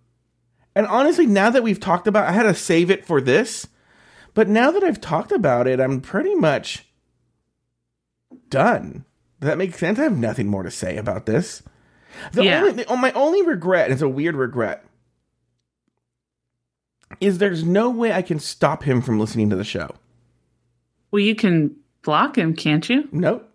And 0.74 0.86
honestly, 0.86 1.26
now 1.26 1.50
that 1.50 1.62
we've 1.62 1.80
talked 1.80 2.06
about, 2.06 2.28
I 2.28 2.32
had 2.32 2.42
to 2.44 2.54
save 2.54 2.90
it 2.90 3.04
for 3.04 3.20
this. 3.20 3.66
But 4.34 4.48
now 4.48 4.70
that 4.70 4.82
I've 4.82 5.00
talked 5.00 5.32
about 5.32 5.66
it, 5.66 5.80
I'm 5.80 6.00
pretty 6.00 6.34
much 6.34 6.86
done. 8.48 9.04
Does 9.40 9.48
that 9.48 9.58
make 9.58 9.74
sense? 9.76 9.98
I 9.98 10.04
have 10.04 10.16
nothing 10.16 10.48
more 10.48 10.62
to 10.62 10.70
say 10.70 10.96
about 10.96 11.26
this. 11.26 11.62
The 12.32 12.44
Yeah. 12.44 12.60
only, 12.62 12.84
the, 12.84 12.96
my 12.96 13.12
only 13.12 13.42
regret, 13.42 13.84
and 13.86 13.92
it's 13.92 14.02
a 14.02 14.08
weird 14.08 14.34
regret, 14.36 14.84
is 17.20 17.38
there's 17.38 17.64
no 17.64 17.90
way 17.90 18.12
I 18.12 18.22
can 18.22 18.38
stop 18.38 18.82
him 18.84 19.02
from 19.02 19.20
listening 19.20 19.50
to 19.50 19.56
the 19.56 19.64
show. 19.64 19.90
Well, 21.10 21.20
you 21.20 21.34
can 21.34 21.76
block 22.02 22.36
him, 22.36 22.54
can't 22.54 22.88
you? 22.88 23.08
Nope. 23.12 23.48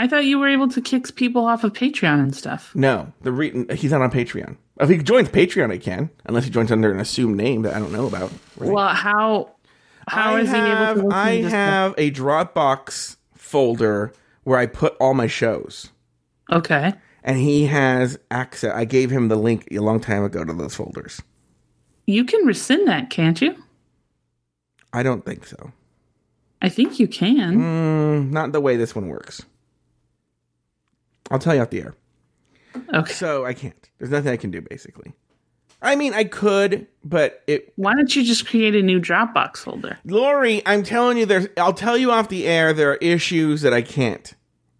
I 0.00 0.06
thought 0.06 0.24
you 0.24 0.38
were 0.38 0.48
able 0.48 0.68
to 0.68 0.80
kick 0.80 1.12
people 1.16 1.44
off 1.44 1.64
of 1.64 1.72
Patreon 1.72 2.20
and 2.20 2.34
stuff. 2.34 2.70
No, 2.74 3.12
the 3.22 3.32
re- 3.32 3.66
he's 3.74 3.90
not 3.90 4.00
on 4.00 4.12
Patreon. 4.12 4.56
If 4.80 4.88
he 4.88 4.98
joins 4.98 5.28
Patreon, 5.28 5.72
he 5.72 5.78
can, 5.80 6.10
unless 6.24 6.44
he 6.44 6.50
joins 6.50 6.70
under 6.70 6.92
an 6.92 7.00
assumed 7.00 7.36
name 7.36 7.62
that 7.62 7.74
I 7.74 7.80
don't 7.80 7.90
know 7.92 8.06
about. 8.06 8.30
right? 8.56 8.70
Well, 8.70 8.88
how 8.94 9.54
how 10.06 10.36
I 10.36 10.40
is 10.40 10.48
have, 10.50 10.96
he 10.96 11.00
able 11.00 11.10
to 11.10 11.16
I 11.16 11.42
have 11.42 11.94
a 11.98 12.12
Dropbox 12.12 13.16
folder 13.34 14.12
where 14.44 14.58
I 14.58 14.66
put 14.66 14.96
all 15.00 15.14
my 15.14 15.26
shows. 15.26 15.90
Okay. 16.50 16.94
and 17.24 17.36
he 17.38 17.66
has 17.66 18.18
access. 18.30 18.72
I 18.72 18.84
gave 18.84 19.10
him 19.10 19.28
the 19.28 19.36
link 19.36 19.66
a 19.72 19.80
long 19.80 19.98
time 20.00 20.22
ago 20.24 20.44
to 20.44 20.52
those 20.52 20.74
folders. 20.76 21.20
You 22.06 22.24
can 22.24 22.46
rescind 22.46 22.86
that, 22.88 23.10
can't 23.10 23.42
you? 23.42 23.54
I 24.92 25.02
don't 25.02 25.26
think 25.26 25.44
so. 25.44 25.72
I 26.60 26.68
think 26.68 26.98
you 26.98 27.06
can. 27.06 27.58
Mm, 27.58 28.30
not 28.30 28.52
the 28.52 28.60
way 28.60 28.76
this 28.76 28.94
one 28.94 29.08
works. 29.08 29.42
I'll 31.30 31.38
tell 31.38 31.54
you 31.54 31.62
off 31.62 31.70
the 31.70 31.82
air. 31.82 31.94
Okay. 32.94 33.12
So 33.12 33.44
I 33.44 33.54
can't. 33.54 33.90
There's 33.98 34.10
nothing 34.10 34.32
I 34.32 34.36
can 34.36 34.50
do, 34.50 34.60
basically. 34.60 35.12
I 35.80 35.94
mean, 35.94 36.12
I 36.12 36.24
could, 36.24 36.88
but 37.04 37.42
it. 37.46 37.72
Why 37.76 37.94
don't 37.94 38.14
you 38.14 38.24
just 38.24 38.48
create 38.48 38.74
a 38.74 38.82
new 38.82 39.00
Dropbox 39.00 39.58
folder? 39.58 39.98
Lauri, 40.04 40.62
I'm 40.66 40.82
telling 40.82 41.18
you, 41.18 41.26
there's. 41.26 41.46
I'll 41.56 41.74
tell 41.74 41.96
you 41.96 42.10
off 42.10 42.28
the 42.28 42.46
air. 42.46 42.72
There 42.72 42.90
are 42.92 42.96
issues 42.96 43.62
that 43.62 43.72
I 43.72 43.82
can't. 43.82 44.34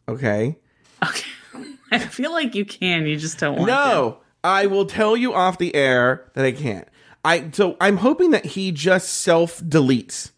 Okay. 0.09 0.59
Okay. 1.07 1.31
I 1.93 1.99
feel 2.01 2.33
like 2.33 2.55
you 2.55 2.64
can. 2.64 3.07
You 3.07 3.17
just 3.17 3.38
don't 3.38 3.57
want 3.57 3.69
to. 3.69 3.75
No, 3.75 4.19
I 4.43 4.67
will 4.67 4.87
tell 4.87 5.17
you 5.17 5.33
off 5.35 5.59
the 5.59 5.75
air 5.75 6.31
that 6.35 6.45
I 6.45 6.53
can't. 6.53 6.88
I 7.25 7.51
so 7.53 7.77
I'm 7.81 7.99
hoping 7.99 8.33
that 8.33 8.45
he 8.45 8.73
just 8.73 9.09
self 9.12 9.61
deletes. 9.61 10.33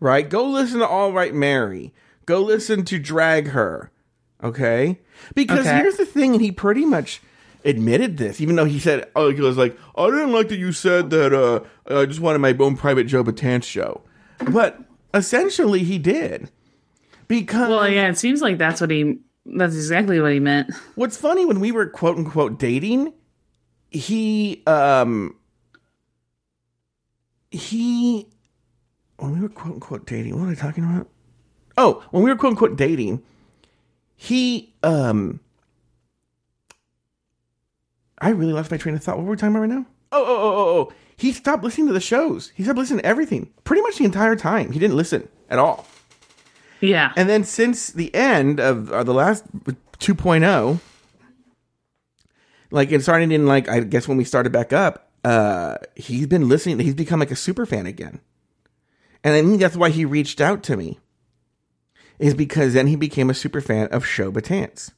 Right? 0.00 0.28
Go 0.28 0.44
listen 0.44 0.80
to 0.80 0.86
All 0.86 1.12
Right 1.12 1.34
Mary. 1.34 1.92
Go 2.26 2.40
listen 2.42 2.84
to 2.86 2.98
Drag 2.98 3.48
Her. 3.48 3.90
Okay? 4.42 5.00
Because 5.34 5.60
Okay. 5.66 5.76
here's 5.78 5.96
the 5.96 6.04
thing, 6.06 6.32
and 6.32 6.42
he 6.42 6.52
pretty 6.52 6.84
much 6.84 7.22
admitted 7.64 8.18
this, 8.18 8.40
even 8.40 8.56
though 8.56 8.66
he 8.66 8.78
said, 8.78 9.08
oh, 9.16 9.30
he 9.30 9.40
was 9.40 9.56
like, 9.56 9.78
I 9.96 10.06
didn't 10.10 10.32
like 10.32 10.48
that 10.48 10.58
you 10.58 10.72
said 10.72 11.08
that 11.10 11.32
uh, 11.32 11.60
I 11.86 12.04
just 12.04 12.20
wanted 12.20 12.40
my 12.40 12.54
own 12.58 12.76
private 12.76 13.04
Joe 13.04 13.24
Betance 13.24 13.64
show. 13.64 14.02
But 14.50 14.78
essentially, 15.14 15.82
he 15.84 15.98
did. 15.98 16.50
Because 17.26 17.70
Well, 17.70 17.88
yeah, 17.88 18.08
it 18.08 18.18
seems 18.18 18.42
like 18.42 18.58
that's 18.58 18.80
what 18.82 18.90
he. 18.90 19.18
That's 19.46 19.74
exactly 19.74 20.20
what 20.20 20.32
he 20.32 20.40
meant. 20.40 20.72
What's 20.94 21.16
funny 21.16 21.44
when 21.46 21.60
we 21.60 21.72
were 21.72 21.86
quote 21.86 22.18
unquote 22.18 22.58
dating, 22.58 23.12
he 23.90 24.62
um 24.66 25.36
he 27.50 28.26
when 29.24 29.34
we 29.34 29.40
were 29.40 29.48
quote 29.48 29.74
unquote 29.74 30.06
dating, 30.06 30.38
what 30.38 30.48
was 30.48 30.58
I 30.58 30.62
talking 30.62 30.84
about? 30.84 31.08
Oh, 31.76 32.04
when 32.10 32.22
we 32.22 32.30
were 32.30 32.36
quote 32.36 32.52
unquote 32.52 32.76
dating, 32.76 33.22
he 34.16 34.74
um 34.82 35.40
I 38.18 38.30
really 38.30 38.52
lost 38.52 38.70
my 38.70 38.76
train 38.76 38.94
of 38.94 39.02
thought. 39.02 39.16
What 39.16 39.24
were 39.24 39.32
we 39.32 39.36
talking 39.36 39.54
about 39.54 39.60
right 39.60 39.70
now? 39.70 39.86
Oh, 40.12 40.24
oh, 40.24 40.36
oh, 40.36 40.56
oh, 40.56 40.78
oh. 40.78 40.92
He 41.16 41.32
stopped 41.32 41.62
listening 41.62 41.88
to 41.88 41.92
the 41.92 42.00
shows. 42.00 42.52
He 42.54 42.62
stopped 42.62 42.78
listening 42.78 43.00
to 43.00 43.06
everything 43.06 43.50
pretty 43.64 43.82
much 43.82 43.98
the 43.98 44.04
entire 44.04 44.36
time. 44.36 44.72
He 44.72 44.78
didn't 44.78 44.96
listen 44.96 45.28
at 45.50 45.58
all. 45.58 45.86
Yeah. 46.80 47.12
And 47.16 47.28
then 47.28 47.44
since 47.44 47.88
the 47.88 48.14
end 48.14 48.60
of 48.60 48.90
uh, 48.92 49.02
the 49.04 49.14
last 49.14 49.44
2.0, 49.64 50.80
like 52.70 52.92
it 52.92 53.02
started 53.02 53.32
in 53.32 53.46
like 53.46 53.68
I 53.68 53.80
guess 53.80 54.08
when 54.08 54.16
we 54.16 54.24
started 54.24 54.52
back 54.52 54.72
up, 54.72 55.10
uh, 55.24 55.76
he's 55.94 56.26
been 56.26 56.48
listening. 56.48 56.78
He's 56.80 56.94
become 56.94 57.20
like 57.20 57.30
a 57.30 57.36
super 57.36 57.64
fan 57.66 57.86
again, 57.86 58.20
and 59.24 59.34
I 59.34 59.42
think 59.42 59.60
that's 59.60 59.76
why 59.76 59.90
he 59.90 60.04
reached 60.04 60.40
out 60.40 60.62
to 60.64 60.76
me. 60.76 61.00
Is 62.20 62.34
because 62.34 62.74
then 62.74 62.86
he 62.86 62.94
became 62.94 63.28
a 63.28 63.34
super 63.34 63.60
fan 63.60 63.88
of 63.88 64.06
Show 64.06 64.30
Betance, 64.30 64.92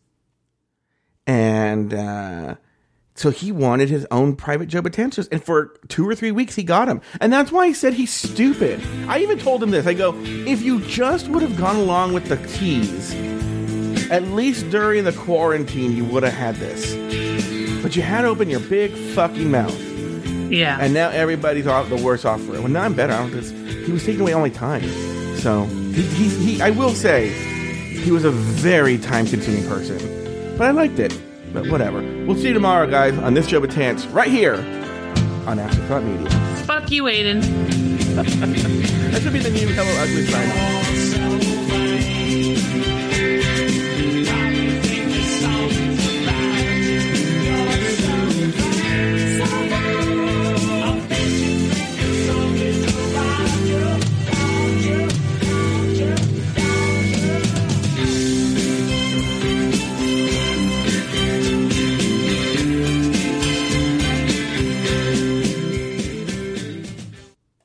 and 1.26 1.94
uh, 1.94 2.56
so 3.14 3.30
he 3.30 3.50
wanted 3.50 3.88
his 3.88 4.06
own 4.10 4.36
private 4.36 4.66
Joe 4.68 4.82
Batanzas, 4.82 5.26
and 5.32 5.42
for 5.42 5.74
two 5.88 6.06
or 6.06 6.14
three 6.14 6.30
weeks 6.30 6.54
he 6.56 6.62
got 6.62 6.88
him, 6.88 7.00
and 7.18 7.32
that's 7.32 7.50
why 7.50 7.66
he 7.68 7.72
said 7.72 7.94
he's 7.94 8.12
stupid. 8.12 8.82
I 9.08 9.20
even 9.20 9.38
told 9.38 9.62
him 9.62 9.70
this. 9.70 9.86
I 9.86 9.94
go, 9.94 10.14
if 10.24 10.60
you 10.60 10.80
just 10.82 11.28
would 11.28 11.40
have 11.40 11.56
gone 11.56 11.76
along 11.76 12.12
with 12.12 12.28
the 12.28 12.36
tease, 12.48 13.14
at 14.10 14.22
least 14.24 14.68
during 14.68 15.04
the 15.04 15.12
quarantine, 15.14 15.96
you 15.96 16.04
would 16.04 16.22
have 16.22 16.34
had 16.34 16.56
this. 16.56 16.94
But 17.82 17.96
you 17.96 18.02
had 18.02 18.22
to 18.22 18.28
open 18.28 18.50
your 18.50 18.60
big 18.60 18.92
fucking 19.14 19.50
mouth, 19.50 19.80
yeah. 20.52 20.76
and 20.80 20.92
now 20.92 21.08
everybody's 21.08 21.66
off 21.66 21.88
the 21.88 21.96
worse 21.96 22.26
off 22.26 22.42
for 22.42 22.56
it. 22.56 22.58
Well, 22.60 22.68
now 22.68 22.82
I'm 22.82 22.92
better. 22.94 23.14
I 23.14 23.18
don't 23.26 23.32
'cause 23.32 23.52
he 23.86 23.92
was 23.92 24.04
taking 24.04 24.20
away 24.20 24.32
all 24.32 24.40
my 24.40 24.50
time, 24.50 24.82
so 25.36 25.64
he, 25.64 26.02
he, 26.02 26.28
he 26.28 26.62
I 26.62 26.70
will 26.70 26.90
say, 26.90 27.28
he 27.28 28.10
was 28.10 28.24
a 28.24 28.30
very 28.30 28.98
time-consuming 28.98 29.66
person, 29.68 30.56
but 30.58 30.66
I 30.66 30.70
liked 30.72 30.98
it. 30.98 31.18
But 31.52 31.68
whatever. 31.68 32.02
We'll 32.26 32.36
see 32.36 32.48
you 32.48 32.52
tomorrow, 32.52 32.86
guys, 32.86 33.16
on 33.18 33.32
this 33.32 33.48
show 33.48 33.60
with 33.60 33.70
Betance 33.70 34.12
right 34.12 34.28
here 34.28 34.56
on 35.46 35.58
Afterthought 35.58 36.02
Media. 36.02 36.28
Fuck 36.66 36.90
you, 36.90 37.04
Aiden. 37.04 37.42
That 38.16 39.22
should 39.22 39.32
be 39.32 39.38
the 39.38 39.50
new 39.50 39.68
Hello 39.68 40.02
Ugly 40.02 40.26
sign. 40.26 40.85